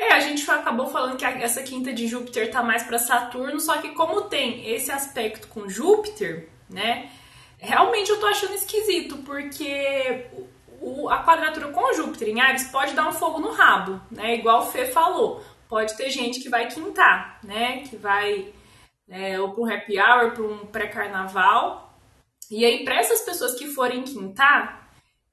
É, 0.00 0.14
a 0.14 0.20
gente 0.20 0.50
acabou 0.50 0.86
falando 0.86 1.18
que 1.18 1.24
essa 1.26 1.62
quinta 1.62 1.92
de 1.92 2.06
Júpiter 2.08 2.50
tá 2.50 2.62
mais 2.62 2.82
para 2.84 2.98
Saturno, 2.98 3.60
só 3.60 3.76
que 3.82 3.90
como 3.90 4.22
tem 4.22 4.66
esse 4.66 4.90
aspecto 4.90 5.46
com 5.48 5.68
Júpiter, 5.68 6.48
né? 6.70 7.10
Realmente 7.58 8.08
eu 8.10 8.18
tô 8.18 8.26
achando 8.26 8.54
esquisito, 8.54 9.18
porque 9.18 10.26
o- 10.80 11.10
a 11.10 11.22
quadratura 11.22 11.68
com 11.68 11.92
Júpiter 11.92 12.28
em 12.30 12.40
Ares 12.40 12.64
pode 12.70 12.94
dar 12.94 13.06
um 13.08 13.12
fogo 13.12 13.40
no 13.40 13.52
rabo, 13.52 14.00
né? 14.10 14.36
Igual 14.36 14.60
o 14.62 14.66
Fê 14.72 14.86
falou. 14.86 15.44
Pode 15.68 15.94
ter 15.98 16.08
gente 16.08 16.40
que 16.40 16.48
vai 16.48 16.66
quintar, 16.68 17.38
né? 17.44 17.82
Que 17.82 17.94
vai 17.96 18.54
é, 19.12 19.38
ou 19.38 19.50
para 19.52 19.62
um 19.62 19.70
happy 19.70 19.98
hour, 19.98 20.30
para 20.32 20.42
um 20.44 20.58
pré-carnaval. 20.66 21.92
E 22.50 22.64
aí, 22.64 22.84
para 22.84 22.94
essas 23.00 23.20
pessoas 23.20 23.54
que 23.58 23.66
forem 23.66 24.02
quintar, 24.02 24.88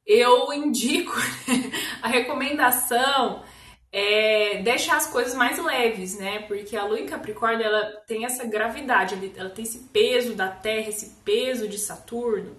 eu 0.05 0.51
indico 0.51 1.13
a 2.01 2.07
recomendação 2.09 3.43
é 3.91 4.61
deixar 4.61 4.97
as 4.97 5.07
coisas 5.07 5.33
mais 5.33 5.57
leves, 5.63 6.17
né? 6.17 6.39
Porque 6.39 6.75
a 6.75 6.85
lua 6.85 6.99
em 6.99 7.05
Capricórnio 7.05 7.65
ela 7.65 7.85
tem 8.05 8.25
essa 8.25 8.45
gravidade, 8.45 9.33
ela 9.35 9.49
tem 9.49 9.63
esse 9.63 9.89
peso 9.89 10.33
da 10.35 10.49
Terra, 10.49 10.89
esse 10.89 11.21
peso 11.23 11.67
de 11.67 11.77
Saturno. 11.77 12.57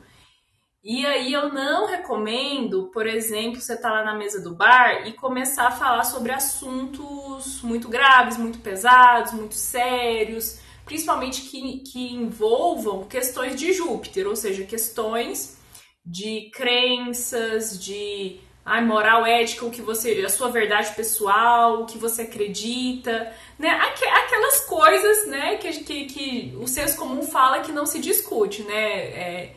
E 0.82 1.04
aí 1.04 1.32
eu 1.32 1.52
não 1.52 1.86
recomendo, 1.86 2.90
por 2.92 3.06
exemplo, 3.06 3.60
você 3.60 3.74
estar 3.74 3.88
tá 3.88 3.94
lá 3.94 4.04
na 4.04 4.14
mesa 4.14 4.40
do 4.40 4.54
bar 4.54 5.06
e 5.06 5.12
começar 5.12 5.68
a 5.68 5.72
falar 5.72 6.04
sobre 6.04 6.32
assuntos 6.32 7.60
muito 7.62 7.88
graves, 7.88 8.38
muito 8.38 8.60
pesados, 8.60 9.32
muito 9.32 9.54
sérios, 9.54 10.60
principalmente 10.84 11.42
que, 11.42 11.80
que 11.80 12.14
envolvam 12.14 13.04
questões 13.04 13.56
de 13.56 13.72
Júpiter, 13.72 14.26
ou 14.26 14.36
seja, 14.36 14.64
questões 14.64 15.58
de 16.06 16.50
crenças, 16.54 17.78
de 17.78 18.40
ai, 18.68 18.84
moral, 18.84 19.24
ética, 19.24 19.64
o 19.64 19.70
que 19.70 19.80
você, 19.80 20.22
a 20.24 20.28
sua 20.28 20.50
verdade 20.50 20.94
pessoal, 20.94 21.82
o 21.82 21.86
que 21.86 21.96
você 21.96 22.22
acredita, 22.22 23.32
né? 23.58 23.70
Aquelas 23.70 24.60
coisas, 24.66 25.26
né, 25.26 25.56
que, 25.56 25.84
que, 25.84 26.04
que 26.04 26.56
o 26.60 26.68
senso 26.68 26.98
comum 26.98 27.22
fala 27.22 27.60
que 27.60 27.72
não 27.72 27.86
se 27.86 27.98
discute, 27.98 28.62
né? 28.62 28.84
É, 28.84 29.54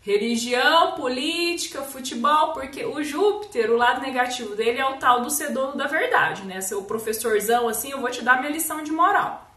religião, 0.00 0.92
política, 0.92 1.82
futebol, 1.82 2.52
porque 2.52 2.84
o 2.84 3.02
Júpiter, 3.02 3.70
o 3.70 3.76
lado 3.76 4.00
negativo 4.00 4.54
dele 4.54 4.78
é 4.78 4.86
o 4.86 4.96
tal 4.96 5.20
do 5.20 5.30
ser 5.30 5.52
dono 5.52 5.76
da 5.76 5.86
verdade, 5.86 6.42
né? 6.44 6.60
Seu 6.60 6.82
professorzão, 6.84 7.68
assim, 7.68 7.90
eu 7.90 8.00
vou 8.00 8.10
te 8.10 8.22
dar 8.22 8.38
minha 8.38 8.52
lição 8.52 8.82
de 8.82 8.92
moral. 8.92 9.50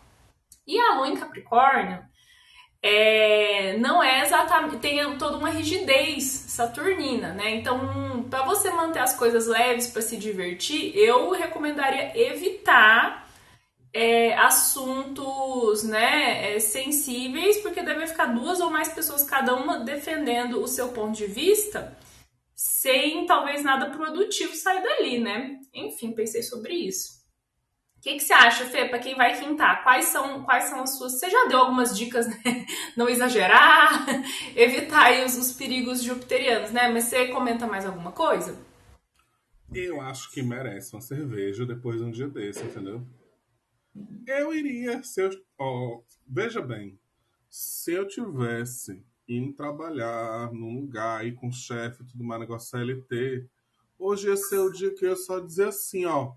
E 0.67 0.77
a 0.79 0.95
lua 0.95 1.07
em 1.07 1.15
Capricórnio 1.15 1.99
é, 2.81 3.77
não 3.77 4.01
é 4.01 4.23
exatamente. 4.23 4.77
tem 4.77 5.17
toda 5.17 5.37
uma 5.37 5.49
rigidez 5.49 6.23
saturnina, 6.23 7.33
né? 7.33 7.51
Então, 7.51 7.77
para 8.29 8.43
você 8.43 8.69
manter 8.71 8.99
as 8.99 9.15
coisas 9.15 9.47
leves, 9.47 9.87
para 9.87 10.01
se 10.01 10.17
divertir, 10.17 10.95
eu 10.95 11.31
recomendaria 11.31 12.11
evitar 12.15 13.27
é, 13.93 14.35
assuntos 14.37 15.83
né, 15.83 16.55
é, 16.55 16.59
sensíveis, 16.59 17.57
porque 17.57 17.81
deve 17.81 18.07
ficar 18.07 18.27
duas 18.27 18.59
ou 18.59 18.69
mais 18.69 18.89
pessoas, 18.89 19.23
cada 19.23 19.55
uma 19.55 19.79
defendendo 19.79 20.61
o 20.61 20.67
seu 20.67 20.89
ponto 20.89 21.17
de 21.17 21.25
vista, 21.25 21.97
sem 22.55 23.25
talvez 23.25 23.63
nada 23.63 23.89
produtivo 23.89 24.55
sair 24.55 24.83
dali, 24.83 25.19
né? 25.19 25.59
Enfim, 25.73 26.11
pensei 26.11 26.43
sobre 26.43 26.73
isso. 26.73 27.18
O 27.99 28.01
que, 28.01 28.13
que, 28.13 28.21
você 28.21 28.31
acha, 28.31 28.63
Fê, 28.63 28.87
para 28.87 28.97
quem 28.97 29.13
vai 29.13 29.37
quintar? 29.37 29.83
Quais 29.83 30.05
são, 30.05 30.41
quais 30.43 30.63
são 30.65 30.81
as 30.81 30.97
suas. 30.97 31.19
Você 31.19 31.29
já 31.29 31.47
deu 31.49 31.59
algumas 31.59 31.97
dicas, 31.97 32.29
né? 32.29 32.65
Não 32.95 33.09
exagerar, 33.09 34.05
evitar 34.55 35.25
os, 35.25 35.37
os, 35.37 35.51
perigos 35.51 36.01
jupiterianos, 36.01 36.71
né? 36.71 36.87
Mas 36.87 37.05
você 37.05 37.27
comenta 37.27 37.67
mais 37.67 37.85
alguma 37.85 38.13
coisa? 38.13 38.57
Eu 39.73 39.99
acho 39.99 40.31
que 40.31 40.41
merece 40.41 40.95
uma 40.95 41.01
cerveja 41.01 41.65
depois 41.65 41.97
de 41.97 42.05
um 42.05 42.11
dia 42.11 42.29
desse, 42.29 42.63
entendeu? 42.63 43.05
Eu 44.25 44.53
iria, 44.53 45.03
se 45.03 45.21
eu. 45.21 45.29
Oh, 45.59 46.01
veja 46.25 46.61
bem, 46.61 46.97
se 47.49 47.91
eu 47.91 48.07
tivesse 48.07 49.03
indo 49.27 49.51
trabalhar 49.51 50.53
num 50.53 50.73
lugar 50.79 51.19
aí 51.19 51.33
com 51.33 51.49
o 51.49 51.53
chefe, 51.53 52.05
tudo 52.05 52.23
mais, 52.23 52.39
negócio 52.39 52.69
CLT, 52.69 53.45
hoje 53.99 54.29
ia 54.29 54.37
ser 54.37 54.59
o 54.59 54.71
dia 54.71 54.95
que 54.95 55.05
eu 55.05 55.17
só 55.17 55.41
dizer 55.41 55.67
assim, 55.67 56.05
ó 56.05 56.33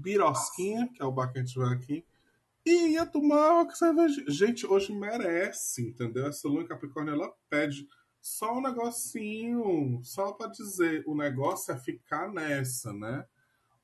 Birosquinha, 0.00 0.88
que 0.92 1.02
é 1.02 1.04
o 1.04 1.12
bar 1.12 1.32
que 1.32 1.38
a 1.38 1.42
gente 1.42 1.58
vai 1.58 1.74
aqui, 1.74 2.04
e 2.64 2.92
ia 2.92 3.06
tomar 3.06 3.62
uma 3.62 3.74
cerveja. 3.74 4.22
Gente, 4.28 4.66
hoje 4.66 4.92
merece, 4.92 5.88
entendeu? 5.88 6.26
Essa 6.26 6.48
lua 6.48 6.66
Capricórnio, 6.66 7.14
ela 7.14 7.32
pede 7.48 7.88
só 8.20 8.58
um 8.58 8.62
negocinho, 8.62 10.00
só 10.04 10.32
para 10.32 10.50
dizer, 10.50 11.02
o 11.06 11.14
negócio 11.14 11.72
é 11.72 11.78
ficar 11.78 12.30
nessa, 12.30 12.92
né? 12.92 13.24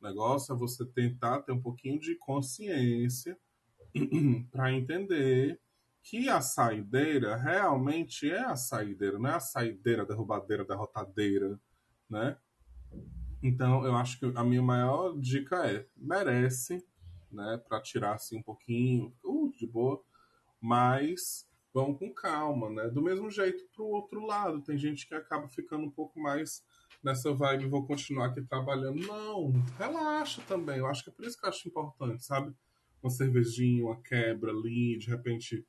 O 0.01 0.07
negócio 0.07 0.55
é 0.55 0.59
você 0.59 0.85
tentar 0.85 1.41
ter 1.41 1.53
um 1.53 1.61
pouquinho 1.61 1.99
de 1.99 2.15
consciência 2.17 3.39
para 4.53 4.73
entender 4.73 5.59
que 6.03 6.29
a 6.29 6.41
saideira 6.41 7.35
realmente 7.35 8.31
é 8.31 8.39
a 8.39 8.55
saideira, 8.55 9.19
não 9.19 9.31
é 9.31 9.35
a 9.35 9.41
saideira, 9.41 10.05
derrubadeira, 10.05 10.65
derrotadeira, 10.65 11.59
né? 12.09 12.37
Então, 13.47 13.87
eu 13.87 13.95
acho 13.95 14.19
que 14.19 14.33
a 14.35 14.43
minha 14.43 14.63
maior 14.63 15.17
dica 15.17 15.65
é: 15.67 15.87
merece, 15.97 16.85
né, 17.31 17.63
para 17.69 17.81
tirar 17.81 18.15
assim 18.15 18.39
um 18.39 18.43
pouquinho, 18.43 19.15
uh, 19.25 19.53
de 19.57 19.67
boa, 19.67 20.03
mas 20.61 21.49
vão 21.73 21.95
com 21.95 22.13
calma, 22.13 22.71
né? 22.71 22.89
Do 22.89 23.01
mesmo 23.01 23.31
jeito 23.31 23.65
pro 23.73 23.85
outro 23.85 24.27
lado, 24.27 24.63
tem 24.63 24.77
gente 24.77 25.07
que 25.07 25.15
acaba 25.15 25.47
ficando 25.47 25.85
um 25.85 25.91
pouco 25.91 26.19
mais 26.19 26.65
nessa 27.05 27.33
vibe, 27.33 27.69
vou 27.69 27.87
continuar 27.87 28.27
aqui 28.27 28.43
trabalhando. 28.43 29.07
Não, 29.07 29.53
relaxa 29.79 30.43
também. 30.49 30.79
Eu 30.79 30.87
acho 30.87 31.05
que 31.05 31.11
é 31.11 31.13
por 31.13 31.25
isso 31.25 31.39
que 31.39 31.45
eu 31.45 31.51
acho 31.51 31.69
importante, 31.69 32.25
sabe? 32.25 32.53
Uma 33.01 33.11
cervejinha, 33.11 33.85
uma 33.85 34.01
quebra 34.01 34.51
ali, 34.51 34.99
de 34.99 35.09
repente 35.09 35.65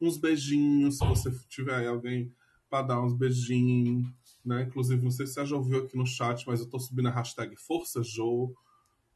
uns 0.00 0.18
beijinhos, 0.18 0.98
se 0.98 1.06
você 1.06 1.30
tiver 1.48 1.86
alguém 1.86 2.34
para 2.68 2.82
dar 2.82 3.00
uns 3.00 3.14
beijinhos, 3.14 4.06
né? 4.46 4.62
Inclusive, 4.62 5.02
não 5.02 5.10
sei 5.10 5.26
se 5.26 5.34
você 5.34 5.46
já 5.46 5.56
ouviu 5.56 5.80
aqui 5.80 5.96
no 5.96 6.06
chat, 6.06 6.46
mas 6.46 6.60
eu 6.60 6.68
tô 6.68 6.78
subindo 6.78 7.08
a 7.08 7.10
hashtag 7.10 7.56
Força 7.56 8.02
Joe 8.02 8.52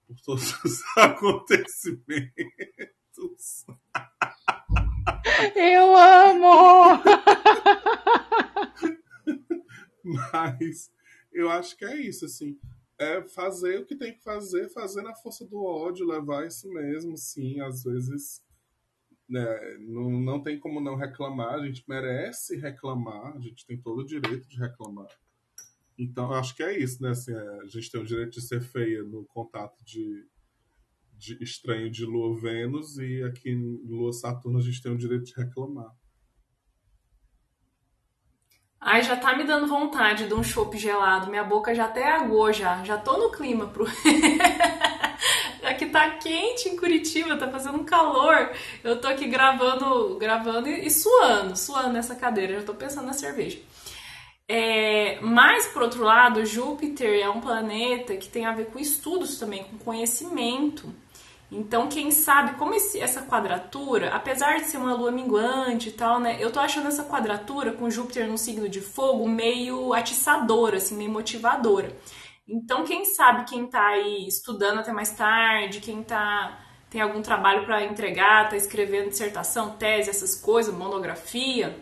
por 0.07 0.21
todos 0.21 0.53
os 0.64 0.83
acontecimentos. 0.97 3.64
Eu 5.55 5.97
amo! 5.97 7.03
mas 10.33 10.90
eu 11.33 11.51
acho 11.51 11.77
que 11.77 11.85
é 11.85 11.97
isso, 11.97 12.25
assim. 12.25 12.59
É 12.99 13.23
fazer 13.23 13.81
o 13.81 13.87
que 13.87 13.97
tem 13.97 14.12
que 14.12 14.23
fazer, 14.23 14.69
fazer 14.69 15.03
na 15.03 15.14
força 15.14 15.47
do 15.47 15.64
ódio, 15.64 16.07
levar 16.07 16.47
isso 16.47 16.69
mesmo, 16.69 17.16
sim, 17.16 17.61
às 17.61 17.85
vezes 17.85 18.43
né, 19.31 19.79
não, 19.79 20.11
não 20.11 20.43
tem 20.43 20.59
como 20.59 20.81
não 20.81 20.97
reclamar, 20.97 21.55
a 21.55 21.66
gente 21.66 21.85
merece 21.88 22.57
reclamar, 22.57 23.37
a 23.37 23.40
gente 23.40 23.64
tem 23.64 23.81
todo 23.81 24.01
o 24.01 24.07
direito 24.07 24.49
de 24.49 24.59
reclamar. 24.59 25.09
Então, 25.97 26.33
acho 26.33 26.57
que 26.57 26.62
é 26.62 26.77
isso, 26.79 27.03
né? 27.03 27.11
Assim, 27.11 27.33
a 27.35 27.66
gente 27.66 27.90
tem 27.90 28.01
o 28.01 28.07
direito 28.07 28.33
de 28.33 28.40
ser 28.40 28.61
feia 28.61 29.03
no 29.03 29.25
contato 29.27 29.77
de, 29.85 30.27
de 31.12 31.43
estranho 31.43 31.90
de 31.90 32.05
Lua 32.05 32.40
Vênus 32.40 32.99
e 32.99 33.23
aqui 33.23 33.51
em 33.51 33.81
Lua 33.87 34.12
Saturno 34.12 34.59
a 34.59 34.62
gente 34.62 34.83
tem 34.83 34.90
o 34.90 34.99
direito 34.99 35.25
de 35.25 35.35
reclamar. 35.35 35.95
Ai, 38.81 39.03
já 39.03 39.14
tá 39.14 39.37
me 39.37 39.45
dando 39.45 39.66
vontade 39.66 40.27
de 40.27 40.33
um 40.33 40.43
chopp 40.43 40.77
gelado. 40.79 41.29
Minha 41.29 41.45
boca 41.45 41.75
já 41.75 41.85
até 41.85 42.11
aguou 42.11 42.51
já. 42.51 42.83
Já 42.83 42.97
tô 42.97 43.19
no 43.19 43.31
clima 43.31 43.66
pro. 43.69 43.85
aqui 45.70 45.87
tá 45.87 46.11
quente 46.11 46.68
em 46.68 46.76
Curitiba, 46.76 47.37
tá 47.37 47.48
fazendo 47.48 47.78
um 47.78 47.85
calor. 47.85 48.50
Eu 48.83 49.00
tô 49.00 49.09
aqui 49.09 49.26
gravando, 49.26 50.16
gravando 50.18 50.68
e, 50.68 50.87
e 50.87 50.90
suando, 50.90 51.56
suando 51.56 51.92
nessa 51.92 52.14
cadeira. 52.14 52.61
Já 52.61 52.62
tô 52.62 52.74
pensando 52.74 53.06
na 53.06 53.12
cerveja. 53.12 53.59
É, 54.48 55.18
mas, 55.22 55.68
por 55.68 55.83
outro 55.83 56.02
lado, 56.02 56.44
Júpiter 56.44 57.20
é 57.22 57.28
um 57.28 57.40
planeta 57.40 58.16
que 58.16 58.28
tem 58.28 58.46
a 58.46 58.52
ver 58.52 58.66
com 58.66 58.80
estudos 58.80 59.38
também, 59.38 59.62
com 59.62 59.78
conhecimento. 59.78 60.92
Então, 61.52 61.88
quem 61.88 62.11
sabe 62.11 62.56
como 62.59 62.74
esse, 62.74 63.00
essa 63.00 63.22
quadratura, 63.22 64.11
apesar 64.14 64.59
de 64.59 64.66
ser 64.66 64.76
uma 64.76 64.94
lua 64.94 65.11
minguante 65.11 65.88
e 65.88 65.92
tal, 65.92 66.20
né? 66.20 66.37
Eu 66.40 66.52
tô 66.52 66.61
achando 66.61 66.88
essa 66.88 67.04
quadratura 67.04 67.72
com 67.72 67.90
Júpiter 67.90 68.28
no 68.28 68.38
signo 68.38 68.68
de 68.68 68.80
fogo 68.80 69.28
meio 69.28 69.92
atiçadora, 69.92 70.76
assim, 70.76 70.96
meio 70.96 71.11
motivadora. 71.11 71.96
Então, 72.52 72.84
quem 72.84 73.04
sabe 73.04 73.44
quem 73.48 73.66
tá 73.68 73.86
aí 73.86 74.26
estudando 74.26 74.80
até 74.80 74.92
mais 74.92 75.12
tarde, 75.12 75.80
quem 75.80 76.02
tá 76.02 76.66
tem 76.90 77.00
algum 77.00 77.22
trabalho 77.22 77.64
para 77.64 77.84
entregar, 77.84 78.48
tá 78.48 78.56
escrevendo 78.56 79.10
dissertação, 79.10 79.76
tese, 79.76 80.10
essas 80.10 80.34
coisas, 80.34 80.74
monografia, 80.74 81.78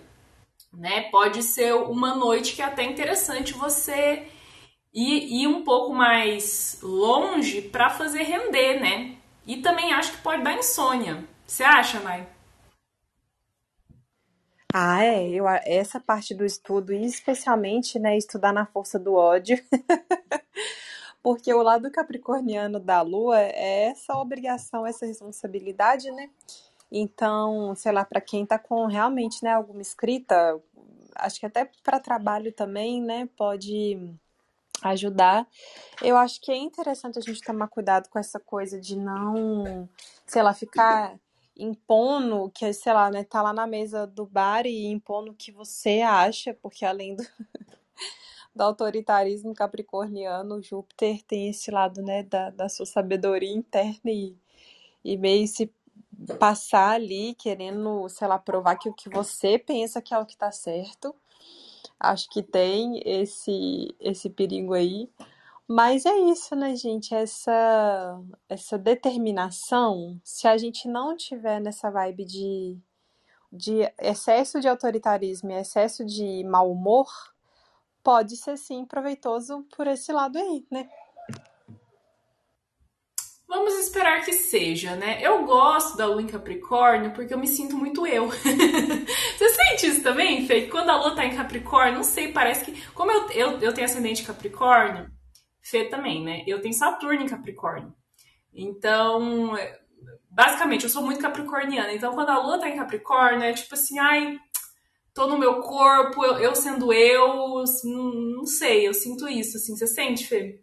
né? 0.72 1.09
Pode 1.11 1.42
ser 1.42 1.72
uma 1.74 2.14
noite 2.14 2.54
que 2.54 2.61
é 2.61 2.66
até 2.66 2.83
interessante 2.83 3.54
você 3.54 4.28
ir, 4.92 5.42
ir 5.42 5.46
um 5.46 5.64
pouco 5.64 5.94
mais 5.94 6.78
longe 6.83 7.62
para 7.62 7.88
fazer 7.88 8.22
render, 8.22 8.81
né? 8.81 9.16
E 9.46 9.57
também 9.62 9.94
acho 9.94 10.12
que 10.12 10.18
pode 10.22 10.42
dar 10.42 10.59
insônia. 10.59 11.24
Você 11.46 11.64
acha, 11.64 12.00
Nai? 12.00 12.26
Ah, 14.81 15.05
é, 15.05 15.29
eu, 15.29 15.45
essa 15.49 15.99
parte 15.99 16.33
do 16.33 16.45
estudo, 16.45 16.93
especialmente, 16.93 17.99
né, 17.99 18.17
estudar 18.17 18.53
na 18.53 18.64
força 18.64 18.97
do 18.97 19.12
ódio, 19.12 19.61
porque 21.21 21.53
o 21.53 21.64
lado 21.64 21.91
capricorniano 21.91 22.79
da 22.79 23.03
Lua 23.03 23.41
é 23.41 23.87
essa 23.87 24.17
obrigação, 24.17 24.87
essa 24.87 25.05
responsabilidade, 25.05 26.12
né? 26.12 26.31
Então, 26.93 27.75
sei 27.75 27.91
lá, 27.91 28.05
para 28.05 28.21
quem 28.21 28.47
tá 28.47 28.57
com 28.57 28.87
realmente, 28.87 29.43
né, 29.43 29.53
alguma 29.53 29.83
escrita, 29.83 30.61
acho 31.17 31.41
que 31.41 31.47
até 31.47 31.69
para 31.83 31.99
trabalho 31.99 32.53
também, 32.53 33.03
né, 33.03 33.29
pode 33.37 33.99
ajudar. 34.83 35.45
Eu 36.01 36.17
acho 36.17 36.41
que 36.41 36.53
é 36.53 36.57
interessante 36.57 37.19
a 37.19 37.23
gente 37.23 37.43
tomar 37.43 37.67
cuidado 37.67 38.09
com 38.09 38.19
essa 38.21 38.38
coisa 38.38 38.81
de 38.81 38.97
não, 38.97 39.88
sei 40.25 40.41
lá, 40.41 40.55
ficar 40.55 41.19
impondo 41.59 42.51
que, 42.55 42.73
sei 42.73 42.92
lá, 42.92 43.11
né, 43.11 43.25
tá 43.25 43.42
lá 43.42 43.53
na 43.53 43.66
mesa 43.66 44.07
do 44.07 44.25
bar 44.25 44.64
e 44.66 44.87
impondo 44.87 45.33
o 45.33 45.35
que 45.35 45.51
você 45.51 46.01
acha, 46.01 46.55
porque 46.55 46.85
além 46.85 47.16
do, 47.16 47.23
do 48.55 48.62
autoritarismo 48.62 49.53
capricorniano, 49.55 50.62
Júpiter 50.62 51.23
tem 51.25 51.49
esse 51.49 51.71
lado, 51.71 52.01
né, 52.01 52.23
da, 52.23 52.51
da 52.51 52.68
sua 52.68 52.87
sabedoria 52.87 53.53
interna 53.53 54.11
e, 54.11 54.37
e 55.05 55.16
meio 55.16 55.47
se 55.49 55.71
passar 56.38 56.90
ali 56.90 57.35
querendo, 57.35 58.09
sei 58.09 58.29
lá, 58.29 58.38
provar 58.38 58.77
que 58.77 58.88
o 58.88 58.94
que 58.94 59.09
você 59.09 59.59
pensa 59.59 60.01
que 60.01 60.14
é 60.14 60.18
o 60.18 60.27
que 60.27 60.37
tá 60.37 60.51
certo. 60.53 61.14
Acho 61.99 62.29
que 62.31 62.42
tem 62.42 63.01
esse 63.05 63.94
esse 64.01 64.31
perigo 64.31 64.75
aí. 64.75 65.09
Mas 65.70 66.07
é 66.07 66.16
isso, 66.16 66.57
né, 66.57 66.74
gente? 66.74 67.14
Essa, 67.14 68.18
essa 68.48 68.78
determinação, 68.78 70.18
se 70.24 70.48
a 70.48 70.57
gente 70.57 70.88
não 70.88 71.14
tiver 71.14 71.61
nessa 71.61 71.90
vibe 71.90 72.24
de, 72.24 72.78
de 73.52 73.92
excesso 74.00 74.61
de 74.62 74.66
autoritarismo 74.66 75.50
e 75.50 75.61
excesso 75.61 76.07
de 76.07 76.42
mau 76.44 76.72
humor, 76.72 77.07
pode 78.02 78.35
ser 78.38 78.57
sim 78.57 78.87
proveitoso 78.87 79.66
por 79.76 79.87
esse 79.87 80.11
lado 80.11 80.38
aí, 80.38 80.66
né? 80.70 80.88
Vamos 83.46 83.74
esperar 83.74 84.24
que 84.24 84.33
seja, 84.33 84.96
né? 84.96 85.18
Eu 85.20 85.44
gosto 85.44 85.98
da 85.98 86.07
lua 86.07 86.22
em 86.22 86.26
Capricórnio 86.26 87.12
porque 87.12 87.33
eu 87.35 87.38
me 87.38 87.46
sinto 87.46 87.76
muito 87.76 88.07
eu. 88.07 88.28
Você 88.33 89.48
sente 89.50 89.87
isso 89.87 90.02
também, 90.02 90.46
Fê? 90.46 90.66
Quando 90.66 90.88
a 90.88 90.96
lua 90.96 91.14
tá 91.14 91.26
em 91.26 91.37
Capricórnio, 91.37 91.96
não 91.96 92.04
sei, 92.04 92.33
parece 92.33 92.64
que. 92.64 92.83
Como 92.92 93.11
eu, 93.11 93.31
eu, 93.31 93.59
eu 93.61 93.74
tenho 93.74 93.87
ascendente 93.87 94.22
Capricórnio, 94.22 95.11
Fê 95.62 95.85
também, 95.85 96.25
né? 96.25 96.42
Eu 96.47 96.61
tenho 96.61 96.75
Saturno 96.75 97.23
em 97.23 97.29
Capricórnio. 97.29 97.94
Então, 98.53 99.55
basicamente, 100.31 100.85
eu 100.85 100.90
sou 100.90 101.03
muito 101.03 101.21
capricorniana. 101.21 101.92
Então, 101.92 102.14
quando 102.14 102.31
a 102.31 102.42
lua 102.42 102.59
tá 102.59 102.68
em 102.68 102.77
Capricórnio, 102.77 103.42
é 103.42 103.53
tipo 103.53 103.75
assim, 103.75 103.99
ai, 103.99 104.38
tô 105.14 105.27
no 105.27 105.38
meu 105.38 105.61
corpo, 105.61 106.25
eu, 106.25 106.38
eu 106.38 106.55
sendo 106.55 106.92
eu, 106.92 107.64
não, 107.85 108.14
não, 108.14 108.47
sei, 108.47 108.87
eu 108.87 108.94
sinto 108.94 109.29
isso, 109.29 109.57
assim. 109.57 109.77
Você 109.77 109.87
sente, 109.87 110.27
Fê? 110.27 110.62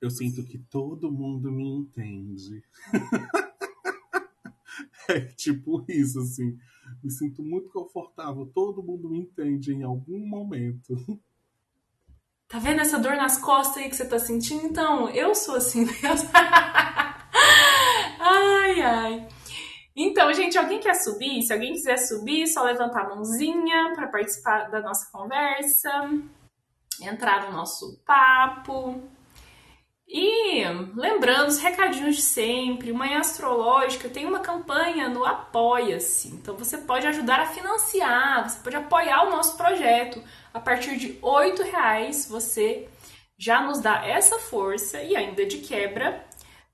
Eu 0.00 0.10
sinto 0.10 0.44
que 0.44 0.58
todo 0.58 1.12
mundo 1.12 1.50
me 1.52 1.68
entende. 1.68 2.62
é 5.08 5.20
tipo 5.20 5.84
isso, 5.88 6.20
assim. 6.20 6.58
Me 7.02 7.10
sinto 7.10 7.42
muito 7.42 7.70
confortável. 7.70 8.46
Todo 8.46 8.82
mundo 8.82 9.08
me 9.08 9.20
entende 9.20 9.72
em 9.72 9.84
algum 9.84 10.18
momento. 10.26 10.96
Tá 12.52 12.58
vendo 12.58 12.82
essa 12.82 12.98
dor 12.98 13.16
nas 13.16 13.38
costas 13.38 13.78
aí 13.78 13.88
que 13.88 13.96
você 13.96 14.04
tá 14.04 14.18
sentindo? 14.18 14.66
Então, 14.66 15.08
eu 15.08 15.34
sou 15.34 15.56
assim 15.56 15.86
mesmo. 16.02 16.28
ai, 18.20 18.82
ai. 18.82 19.28
Então, 19.96 20.30
gente, 20.34 20.58
alguém 20.58 20.78
quer 20.78 20.92
subir? 20.94 21.40
Se 21.40 21.50
alguém 21.50 21.72
quiser 21.72 21.96
subir, 21.96 22.46
só 22.46 22.62
levantar 22.62 23.06
a 23.06 23.08
mãozinha 23.08 23.94
para 23.94 24.06
participar 24.08 24.70
da 24.70 24.82
nossa 24.82 25.10
conversa, 25.10 25.90
entrar 27.00 27.46
no 27.46 27.56
nosso 27.56 27.98
papo. 28.04 29.02
E 30.06 30.62
lembrando 30.94 31.48
os 31.48 31.58
recadinhos 31.58 32.16
de 32.16 32.22
sempre, 32.22 32.92
Manhã 32.92 33.20
Astrológica 33.20 34.10
tem 34.10 34.26
uma 34.26 34.40
campanha 34.40 35.08
no 35.08 35.24
Apoia-se. 35.24 36.28
Então 36.28 36.54
você 36.54 36.76
pode 36.76 37.06
ajudar 37.06 37.40
a 37.40 37.46
financiar, 37.46 38.46
você 38.46 38.58
pode 38.62 38.76
apoiar 38.76 39.22
o 39.26 39.30
nosso 39.30 39.56
projeto. 39.56 40.22
A 40.52 40.60
partir 40.60 40.96
de 40.96 41.08
R$ 41.08 41.70
reais 41.70 42.26
você 42.28 42.88
já 43.38 43.62
nos 43.62 43.80
dá 43.80 44.06
essa 44.06 44.38
força 44.38 45.02
e 45.02 45.16
ainda 45.16 45.44
de 45.46 45.58
quebra 45.58 46.24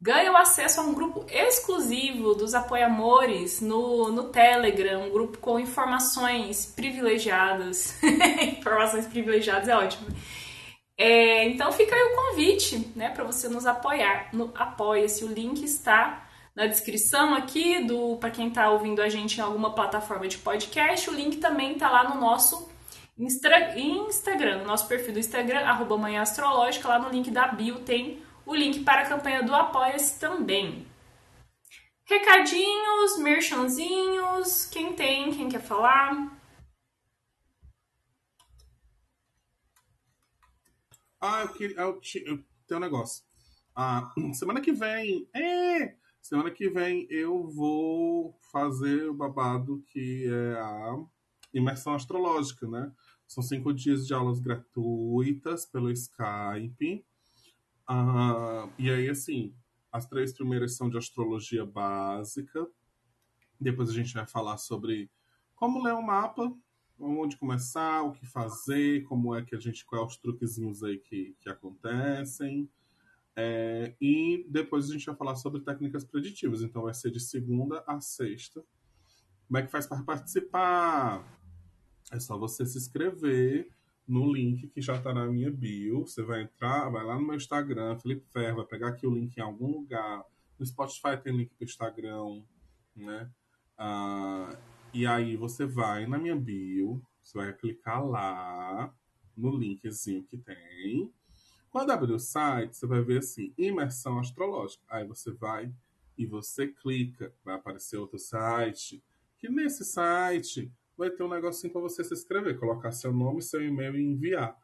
ganha 0.01 0.31
o 0.33 0.37
acesso 0.37 0.81
a 0.81 0.85
um 0.85 0.95
grupo 0.95 1.27
exclusivo 1.29 2.35
dos 2.35 2.55
apoiamores 2.55 3.61
no, 3.61 4.13
no 4.13 4.25
Telegram, 4.25 5.03
um 5.03 5.11
grupo 5.11 5.39
com 5.39 5.59
informações 5.59 6.67
privilegiadas. 6.67 8.01
informações 8.59 9.07
privilegiadas 9.07 9.69
é 9.69 9.77
ótimo 9.77 10.09
é, 11.01 11.45
então 11.45 11.71
fica 11.71 11.95
aí 11.95 12.03
o 12.03 12.17
convite, 12.17 12.91
né, 12.97 13.09
para 13.11 13.23
você 13.23 13.49
nos 13.49 13.65
apoiar 13.67 14.31
no 14.33 14.51
Apoia-se. 14.53 15.25
O 15.25 15.29
link 15.29 15.63
está 15.63 16.29
na 16.57 16.67
descrição 16.67 17.35
aqui 17.35 17.85
do 17.85 18.17
para 18.17 18.33
quem 18.33 18.49
está 18.49 18.69
ouvindo 18.69 19.01
a 19.01 19.09
gente 19.09 19.39
em 19.39 19.41
alguma 19.41 19.73
plataforma 19.73 20.27
de 20.27 20.39
podcast. 20.39 21.09
O 21.09 21.15
link 21.15 21.37
também 21.37 21.75
está 21.75 21.89
lá 21.89 22.13
no 22.13 22.21
nosso 22.21 22.69
Instra, 23.19 23.77
Instagram, 23.77 24.59
no 24.59 24.67
nosso 24.67 24.87
perfil 24.87 25.15
do 25.15 25.19
Instagram, 25.19 25.61
arroba 25.61 25.99
Manhã 25.99 26.23
Astrológica. 26.23 26.87
Lá 26.87 27.01
no 27.01 27.09
link 27.09 27.33
da 27.33 27.49
bio 27.49 27.81
tem 27.81 28.23
o 28.47 28.55
link 28.55 28.85
para 28.85 29.03
a 29.03 29.09
campanha 29.09 29.43
do 29.43 29.53
Apoia-se 29.53 30.21
também. 30.21 30.87
Recadinhos, 32.05 33.19
merchanzinhos, 33.19 34.67
quem 34.67 34.95
tem, 34.95 35.33
quem 35.33 35.49
quer 35.49 35.61
falar? 35.61 36.39
Ah, 41.21 41.43
eu 41.43 41.53
queria. 41.53 41.77
Eu, 41.77 42.01
eu 42.25 42.45
tenho 42.69 42.79
um 42.79 42.85
negócio. 42.85 43.25
Ah, 43.75 44.13
semana 44.33 44.61
que 44.61 44.73
vem. 44.73 45.29
É! 45.35 45.97
Semana 46.23 46.53
que 46.53 46.71
vem 46.71 47.07
eu 47.11 47.49
vou 47.49 48.39
fazer 48.53 49.09
o 49.09 49.15
babado 49.15 49.83
que 49.89 50.27
é 50.27 50.61
a 50.61 50.97
imersão 51.53 51.95
astrológica, 51.95 52.67
né? 52.69 52.93
São 53.29 53.43
cinco 53.43 53.75
dias 53.75 54.07
de 54.07 54.15
aulas 54.15 54.41
gratuitas 54.41 55.67
pelo 55.67 55.91
Skype. 55.91 57.05
Ah, 57.87 58.67
e 58.79 58.91
aí, 58.91 59.07
assim, 59.11 59.55
as 59.93 60.07
três 60.07 60.33
primeiras 60.33 60.77
são 60.77 60.89
de 60.89 60.97
astrologia 60.97 61.65
básica. 61.65 62.67
Depois 63.61 63.91
a 63.91 63.93
gente 63.93 64.15
vai 64.15 64.27
falar 64.27 64.57
sobre 64.57 65.11
como 65.55 65.83
ler 65.83 65.93
um 65.93 66.01
mapa, 66.01 66.51
onde 66.99 67.37
começar, 67.37 68.03
o 68.03 68.13
que 68.13 68.25
fazer, 68.25 69.05
como 69.05 69.35
é 69.35 69.45
que 69.45 69.55
a 69.55 69.61
gente, 69.61 69.85
quais 69.85 70.13
os 70.13 70.17
truquezinhos 70.17 70.83
aí 70.83 70.99
que, 70.99 71.37
que 71.39 71.51
acontecem. 71.51 72.71
É, 73.37 73.95
e 74.01 74.47
depois 74.49 74.89
a 74.89 74.93
gente 74.95 75.05
vai 75.05 75.15
falar 75.15 75.37
sobre 75.37 75.61
técnicas 75.61 76.03
preditivas. 76.03 76.63
Então 76.63 76.83
vai 76.83 76.95
ser 76.95 77.11
de 77.11 77.21
segunda 77.21 77.85
a 77.87 78.01
sexta. 78.01 78.65
Como 79.47 79.59
é 79.59 79.63
que 79.63 79.71
faz 79.71 79.87
para 79.87 80.03
participar? 80.03 81.38
É 82.11 82.19
só 82.19 82.39
você 82.39 82.65
se 82.65 82.79
inscrever 82.79 83.71
no 84.07 84.33
link 84.33 84.69
que 84.69 84.81
já 84.81 84.97
está 84.97 85.13
na 85.13 85.27
minha 85.27 85.51
bio. 85.51 86.07
Você 86.07 86.23
vai 86.23 86.43
entrar, 86.43 86.89
vai 86.89 87.05
lá 87.05 87.17
no 87.17 87.27
meu 87.27 87.35
Instagram, 87.35 87.99
Felipe 87.99 88.27
Ferro, 88.33 88.57
vai 88.57 88.67
pegar 88.67 88.89
aqui 88.89 89.07
o 89.07 89.15
link 89.15 89.37
em 89.37 89.43
algum 89.43 89.71
lugar. 89.71 90.25
No 90.59 90.65
Spotify 90.65 91.17
tem 91.23 91.37
link 91.37 91.51
do 91.59 91.65
Instagram, 91.65 92.43
né? 92.97 93.31
Ah, 93.77 94.57
e 94.93 95.07
aí 95.07 95.37
você 95.37 95.67
vai 95.67 96.07
na 96.07 96.19
minha 96.19 96.35
bio, 96.35 97.03
você 97.23 97.37
vai 97.39 97.53
clicar 97.53 98.05
lá 98.05 98.93
no 99.37 99.57
linkzinho 99.57 100.25
que 100.25 100.39
tem. 100.39 101.13
Quando 101.71 101.91
abrir 101.91 102.13
o 102.13 102.19
site, 102.19 102.75
você 102.75 102.87
vai 102.87 103.03
ver 103.03 103.19
assim, 103.19 103.53
imersão 103.59 104.19
astrológica. 104.19 104.83
Aí 104.89 105.07
você 105.07 105.31
vai 105.31 105.71
e 106.17 106.27
você 106.27 106.67
clica, 106.67 107.33
vai 107.45 107.55
aparecer 107.55 107.99
outro 107.99 108.19
site, 108.19 109.03
que 109.37 109.49
nesse 109.49 109.85
site 109.85 110.73
vai 110.99 111.11
ter 111.11 111.23
um 111.23 111.29
negocinho 111.29 111.73
para 111.73 111.81
você 111.81 112.03
se 112.03 112.13
inscrever, 112.13 112.59
colocar 112.59 112.91
seu 112.91 113.13
nome, 113.13 113.41
seu 113.41 113.65
e-mail 113.65 113.97
e 113.97 114.03
enviar. 114.03 114.57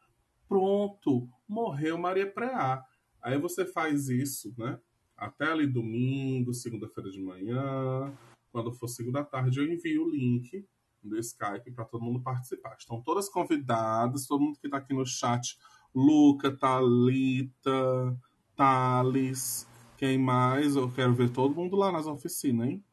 Pronto, 0.48 1.28
morreu 1.48 1.96
Maria 1.96 2.30
Preá. 2.30 2.84
Aí 3.22 3.38
você 3.38 3.64
faz 3.64 4.08
isso, 4.08 4.52
né? 4.58 4.78
Até 5.16 5.46
ali 5.46 5.66
domingo, 5.66 6.52
segunda-feira 6.52 7.08
de 7.08 7.22
manhã, 7.22 8.12
quando 8.50 8.72
for 8.72 8.88
segunda 8.88 9.22
tarde, 9.22 9.60
eu 9.60 9.72
envio 9.72 10.04
o 10.04 10.10
link 10.10 10.66
do 11.00 11.16
Skype 11.18 11.70
para 11.70 11.84
todo 11.84 12.04
mundo 12.04 12.20
participar. 12.20 12.76
Estão 12.76 13.00
todas 13.00 13.28
convidadas, 13.28 14.26
todo 14.26 14.42
mundo 14.42 14.58
que 14.58 14.66
está 14.66 14.78
aqui 14.78 14.92
no 14.92 15.06
chat. 15.06 15.56
Luca, 15.94 16.50
Thalita, 16.50 18.18
Thales, 18.56 19.68
quem 19.96 20.18
mais? 20.18 20.74
Eu 20.74 20.90
quero 20.90 21.14
ver 21.14 21.30
todo 21.30 21.54
mundo 21.54 21.76
lá 21.76 21.92
nas 21.92 22.06
oficinas, 22.06 22.68
hein? 22.68 22.84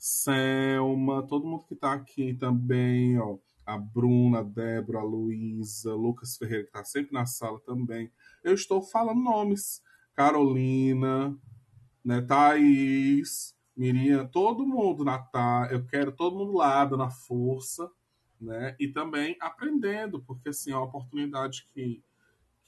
Selma, 0.00 1.22
todo 1.22 1.46
mundo 1.46 1.64
que 1.66 1.74
está 1.74 1.92
aqui 1.92 2.32
também, 2.32 3.18
ó. 3.18 3.36
A 3.66 3.76
Bruna, 3.76 4.40
a 4.40 4.42
Débora, 4.42 5.00
a 5.00 5.04
Luísa, 5.04 5.94
Lucas 5.94 6.36
Ferreira, 6.36 6.64
que 6.64 6.70
está 6.70 6.82
sempre 6.82 7.12
na 7.12 7.26
sala 7.26 7.60
também. 7.60 8.10
Eu 8.42 8.54
estou 8.54 8.82
falando 8.82 9.20
nomes. 9.20 9.82
Carolina, 10.14 11.36
né? 12.04 12.20
Thaís, 12.22 13.54
Miriam, 13.76 14.26
todo 14.26 14.66
mundo, 14.66 15.04
Natal, 15.04 15.66
eu 15.66 15.86
quero 15.86 16.12
todo 16.12 16.36
mundo 16.36 16.58
lá 16.58 16.84
dando 16.84 17.02
a 17.02 17.10
força, 17.10 17.90
né? 18.40 18.74
E 18.78 18.88
também 18.88 19.36
aprendendo, 19.40 20.22
porque 20.22 20.48
assim, 20.48 20.72
é 20.72 20.76
uma 20.76 20.84
oportunidade 20.84 21.66
que, 21.72 22.02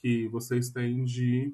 que 0.01 0.27
vocês 0.29 0.69
têm 0.69 1.03
de, 1.03 1.53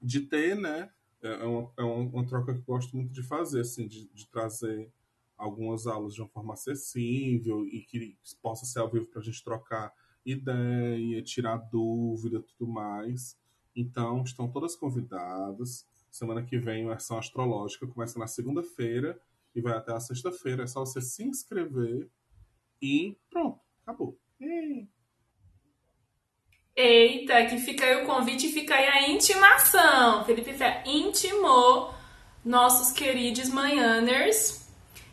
de 0.00 0.20
ter, 0.20 0.56
né? 0.56 0.90
É, 1.22 1.28
é 1.28 1.44
uma, 1.44 1.72
é 1.78 1.82
uma 1.82 2.26
troca 2.26 2.52
que 2.52 2.60
eu 2.60 2.64
gosto 2.64 2.96
muito 2.96 3.12
de 3.12 3.22
fazer, 3.22 3.60
assim, 3.60 3.86
de, 3.86 4.08
de 4.08 4.26
trazer 4.28 4.90
algumas 5.36 5.86
aulas 5.86 6.14
de 6.14 6.20
uma 6.20 6.28
forma 6.28 6.54
acessível 6.54 7.66
e 7.66 7.80
que 7.80 8.16
possa 8.40 8.64
ser 8.64 8.80
ao 8.80 8.90
vivo 8.90 9.06
para 9.06 9.20
a 9.20 9.24
gente 9.24 9.42
trocar 9.42 9.92
ideia, 10.24 11.22
tirar 11.22 11.56
dúvida 11.56 12.40
tudo 12.40 12.70
mais. 12.70 13.36
Então, 13.74 14.22
estão 14.22 14.50
todas 14.50 14.76
convidadas. 14.76 15.86
Semana 16.10 16.42
que 16.42 16.58
vem, 16.58 16.88
a 16.88 16.94
ação 16.94 17.18
astrológica 17.18 17.86
começa 17.86 18.18
na 18.18 18.26
segunda-feira 18.26 19.18
e 19.54 19.60
vai 19.60 19.72
até 19.72 19.92
a 19.92 20.00
sexta-feira. 20.00 20.64
É 20.64 20.66
só 20.66 20.80
você 20.80 21.00
se 21.00 21.24
inscrever 21.24 22.08
e 22.80 23.16
pronto, 23.30 23.60
acabou. 23.82 24.18
Eita, 26.74 27.44
que 27.46 27.58
fica 27.58 27.84
aí 27.84 28.02
o 28.02 28.06
convite 28.06 28.46
e 28.46 28.52
fica 28.52 28.74
aí 28.74 28.86
a 28.88 29.10
intimação. 29.10 30.24
Felipe 30.24 30.52
Fé 30.52 30.82
intimou 30.86 31.92
nossos 32.44 32.92
queridos 32.92 33.48
manhãers 33.48 34.62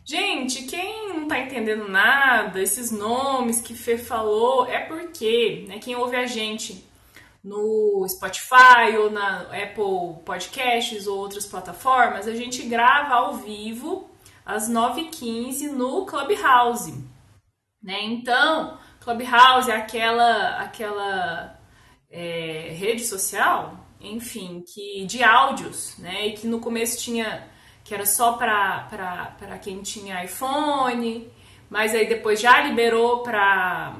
Gente, 0.09 0.63
quem 0.63 1.09
não 1.09 1.27
tá 1.27 1.37
entendendo 1.37 1.87
nada, 1.87 2.59
esses 2.59 2.89
nomes 2.89 3.61
que 3.61 3.75
Fê 3.75 3.95
falou, 3.95 4.65
é 4.65 4.79
porque, 4.79 5.65
né, 5.67 5.77
quem 5.77 5.95
ouve 5.95 6.15
a 6.15 6.25
gente 6.25 6.83
no 7.43 8.03
Spotify 8.09 8.97
ou 8.97 9.11
na 9.11 9.41
Apple 9.41 10.23
Podcasts 10.25 11.05
ou 11.05 11.15
outras 11.15 11.45
plataformas, 11.45 12.27
a 12.27 12.33
gente 12.33 12.63
grava 12.63 13.13
ao 13.13 13.35
vivo 13.35 14.09
às 14.43 14.67
9h15 14.67 15.69
no 15.69 16.07
Clubhouse. 16.07 16.91
Né? 17.79 17.99
Então, 18.01 18.79
Clubhouse 19.09 19.71
é 19.71 19.75
aquela, 19.75 20.59
aquela 20.59 21.59
é, 22.11 22.75
rede 22.77 23.03
social, 23.03 23.75
enfim, 23.99 24.63
que 24.71 25.03
de 25.05 25.23
áudios, 25.23 25.97
né? 25.97 26.27
E 26.27 26.33
que 26.33 26.45
no 26.45 26.59
começo 26.59 27.01
tinha 27.01 27.47
que 27.83 27.93
era 27.95 28.05
só 28.05 28.33
para 28.33 29.57
quem 29.63 29.81
tinha 29.81 30.23
iPhone, 30.23 31.27
mas 31.67 31.95
aí 31.95 32.07
depois 32.07 32.39
já 32.39 32.61
liberou 32.61 33.23
para 33.23 33.97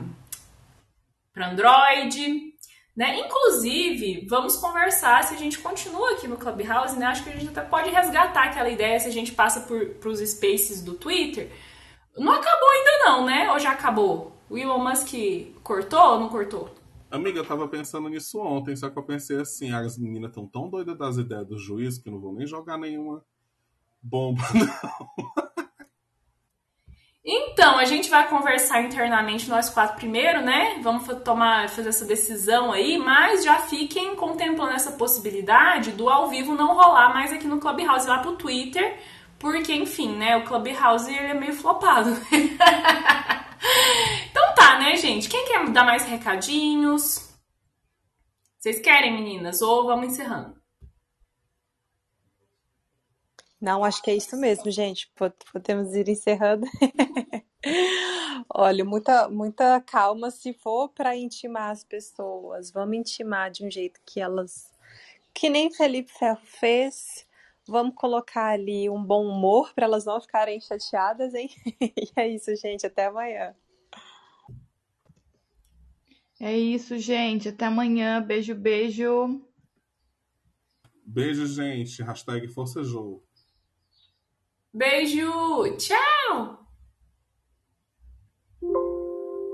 Android. 1.36 2.54
Né? 2.96 3.20
Inclusive, 3.22 4.28
vamos 4.30 4.58
conversar 4.58 5.24
se 5.24 5.34
a 5.34 5.38
gente 5.38 5.58
continua 5.58 6.12
aqui 6.12 6.28
no 6.28 6.38
Clubhouse, 6.38 7.00
né? 7.00 7.08
Acho 7.08 7.24
que 7.24 7.30
a 7.30 7.36
gente 7.36 7.48
até 7.48 7.62
pode 7.62 7.90
resgatar 7.90 8.44
aquela 8.44 8.70
ideia 8.70 9.00
se 9.00 9.08
a 9.08 9.12
gente 9.12 9.32
passa 9.32 9.62
por 9.62 10.08
os 10.08 10.20
spaces 10.20 10.84
do 10.84 10.94
Twitter. 10.94 11.50
Não 12.16 12.34
acabou 12.34 12.70
ainda 12.70 13.06
não, 13.06 13.26
né? 13.26 13.52
Ou 13.52 13.60
já 13.60 13.72
acabou? 13.72 14.39
O 14.50 14.58
Elon 14.58 14.84
Musk 14.84 15.14
cortou 15.64 16.14
ou 16.14 16.20
não 16.20 16.30
cortou? 16.30 16.74
Amiga, 17.12 17.40
eu 17.40 17.46
tava 17.46 17.68
pensando 17.68 18.10
nisso 18.10 18.40
ontem, 18.40 18.76
só 18.76 18.90
que 18.90 18.98
eu 18.98 19.04
pensei 19.04 19.40
assim, 19.40 19.72
as 19.72 19.98
meninas 19.98 20.30
estão 20.30 20.48
tão 20.48 20.70
doidas 20.70 20.98
das 20.98 21.18
ideias 21.18 21.48
do 21.48 21.58
juiz 21.58 21.98
que 21.98 22.10
não 22.10 22.20
vou 22.20 22.34
nem 22.34 22.46
jogar 22.46 22.78
nenhuma 22.78 23.24
bomba, 24.02 24.42
não. 24.54 25.50
Então, 27.32 27.78
a 27.78 27.86
gente 27.86 28.10
vai 28.10 28.28
conversar 28.28 28.82
internamente 28.82 29.50
nós 29.50 29.70
quatro 29.70 29.98
primeiro, 29.98 30.42
né? 30.42 30.80
Vamos 30.82 31.06
tomar, 31.24 31.70
fazer 31.70 31.90
essa 31.90 32.06
decisão 32.06 32.72
aí, 32.72 32.98
mas 32.98 33.44
já 33.44 33.60
fiquem 33.60 34.16
contemplando 34.16 34.72
essa 34.72 34.94
possibilidade 34.94 35.92
do 35.92 36.10
ao 36.10 36.30
vivo 36.30 36.56
não 36.56 36.74
rolar 36.74 37.14
mais 37.14 37.32
aqui 37.32 37.46
no 37.46 37.60
Clubhouse, 37.60 38.08
lá 38.08 38.20
pro 38.20 38.36
Twitter, 38.36 38.98
porque, 39.38 39.74
enfim, 39.74 40.16
né? 40.16 40.38
O 40.38 40.44
Clubhouse 40.44 41.14
ele 41.14 41.28
é 41.28 41.34
meio 41.34 41.54
flopado. 41.54 42.10
né, 44.90 44.98
gente? 44.98 45.30
Quem 45.30 45.46
quer 45.46 45.70
dar 45.70 45.86
mais 45.86 46.04
recadinhos? 46.06 47.30
Vocês 48.58 48.80
querem, 48.80 49.14
meninas? 49.14 49.62
Ou 49.62 49.86
vamos 49.86 50.08
encerrando? 50.08 50.60
Não, 53.62 53.84
acho 53.84 54.02
que 54.02 54.10
é 54.10 54.16
isso 54.16 54.36
mesmo, 54.38 54.72
gente. 54.72 55.12
Podemos 55.52 55.94
ir 55.94 56.10
encerrando. 56.10 56.66
Olha, 58.52 58.84
muita, 58.84 59.30
muita 59.30 59.80
calma 59.82 60.32
se 60.32 60.54
for 60.54 60.90
para 60.90 61.16
intimar 61.16 61.70
as 61.70 61.84
pessoas. 61.84 62.72
Vamos 62.72 62.98
intimar 62.98 63.52
de 63.52 63.66
um 63.66 63.70
jeito 63.70 64.00
que 64.06 64.20
elas. 64.20 64.72
Que 65.34 65.50
nem 65.50 65.72
Felipe 65.72 66.12
Ferro 66.12 66.42
fez. 66.44 67.28
Vamos 67.68 67.94
colocar 67.94 68.48
ali 68.48 68.90
um 68.90 69.04
bom 69.04 69.28
humor 69.28 69.72
para 69.76 69.86
elas 69.86 70.06
não 70.06 70.20
ficarem 70.20 70.60
chateadas, 70.60 71.36
hein? 71.36 71.50
E 71.80 72.12
é 72.16 72.28
isso, 72.28 72.56
gente. 72.56 72.88
Até 72.88 73.06
amanhã. 73.06 73.56
É 76.40 76.58
isso, 76.58 76.98
gente. 76.98 77.50
Até 77.50 77.66
amanhã. 77.66 78.22
Beijo, 78.22 78.56
beijo. 78.56 79.42
Beijo, 81.06 81.46
gente. 81.48 82.02
Hashtag 82.02 82.48
Força 82.48 82.84
Jogo. 82.84 83.24
Beijo! 84.72 85.76
Tchau! 85.78 86.69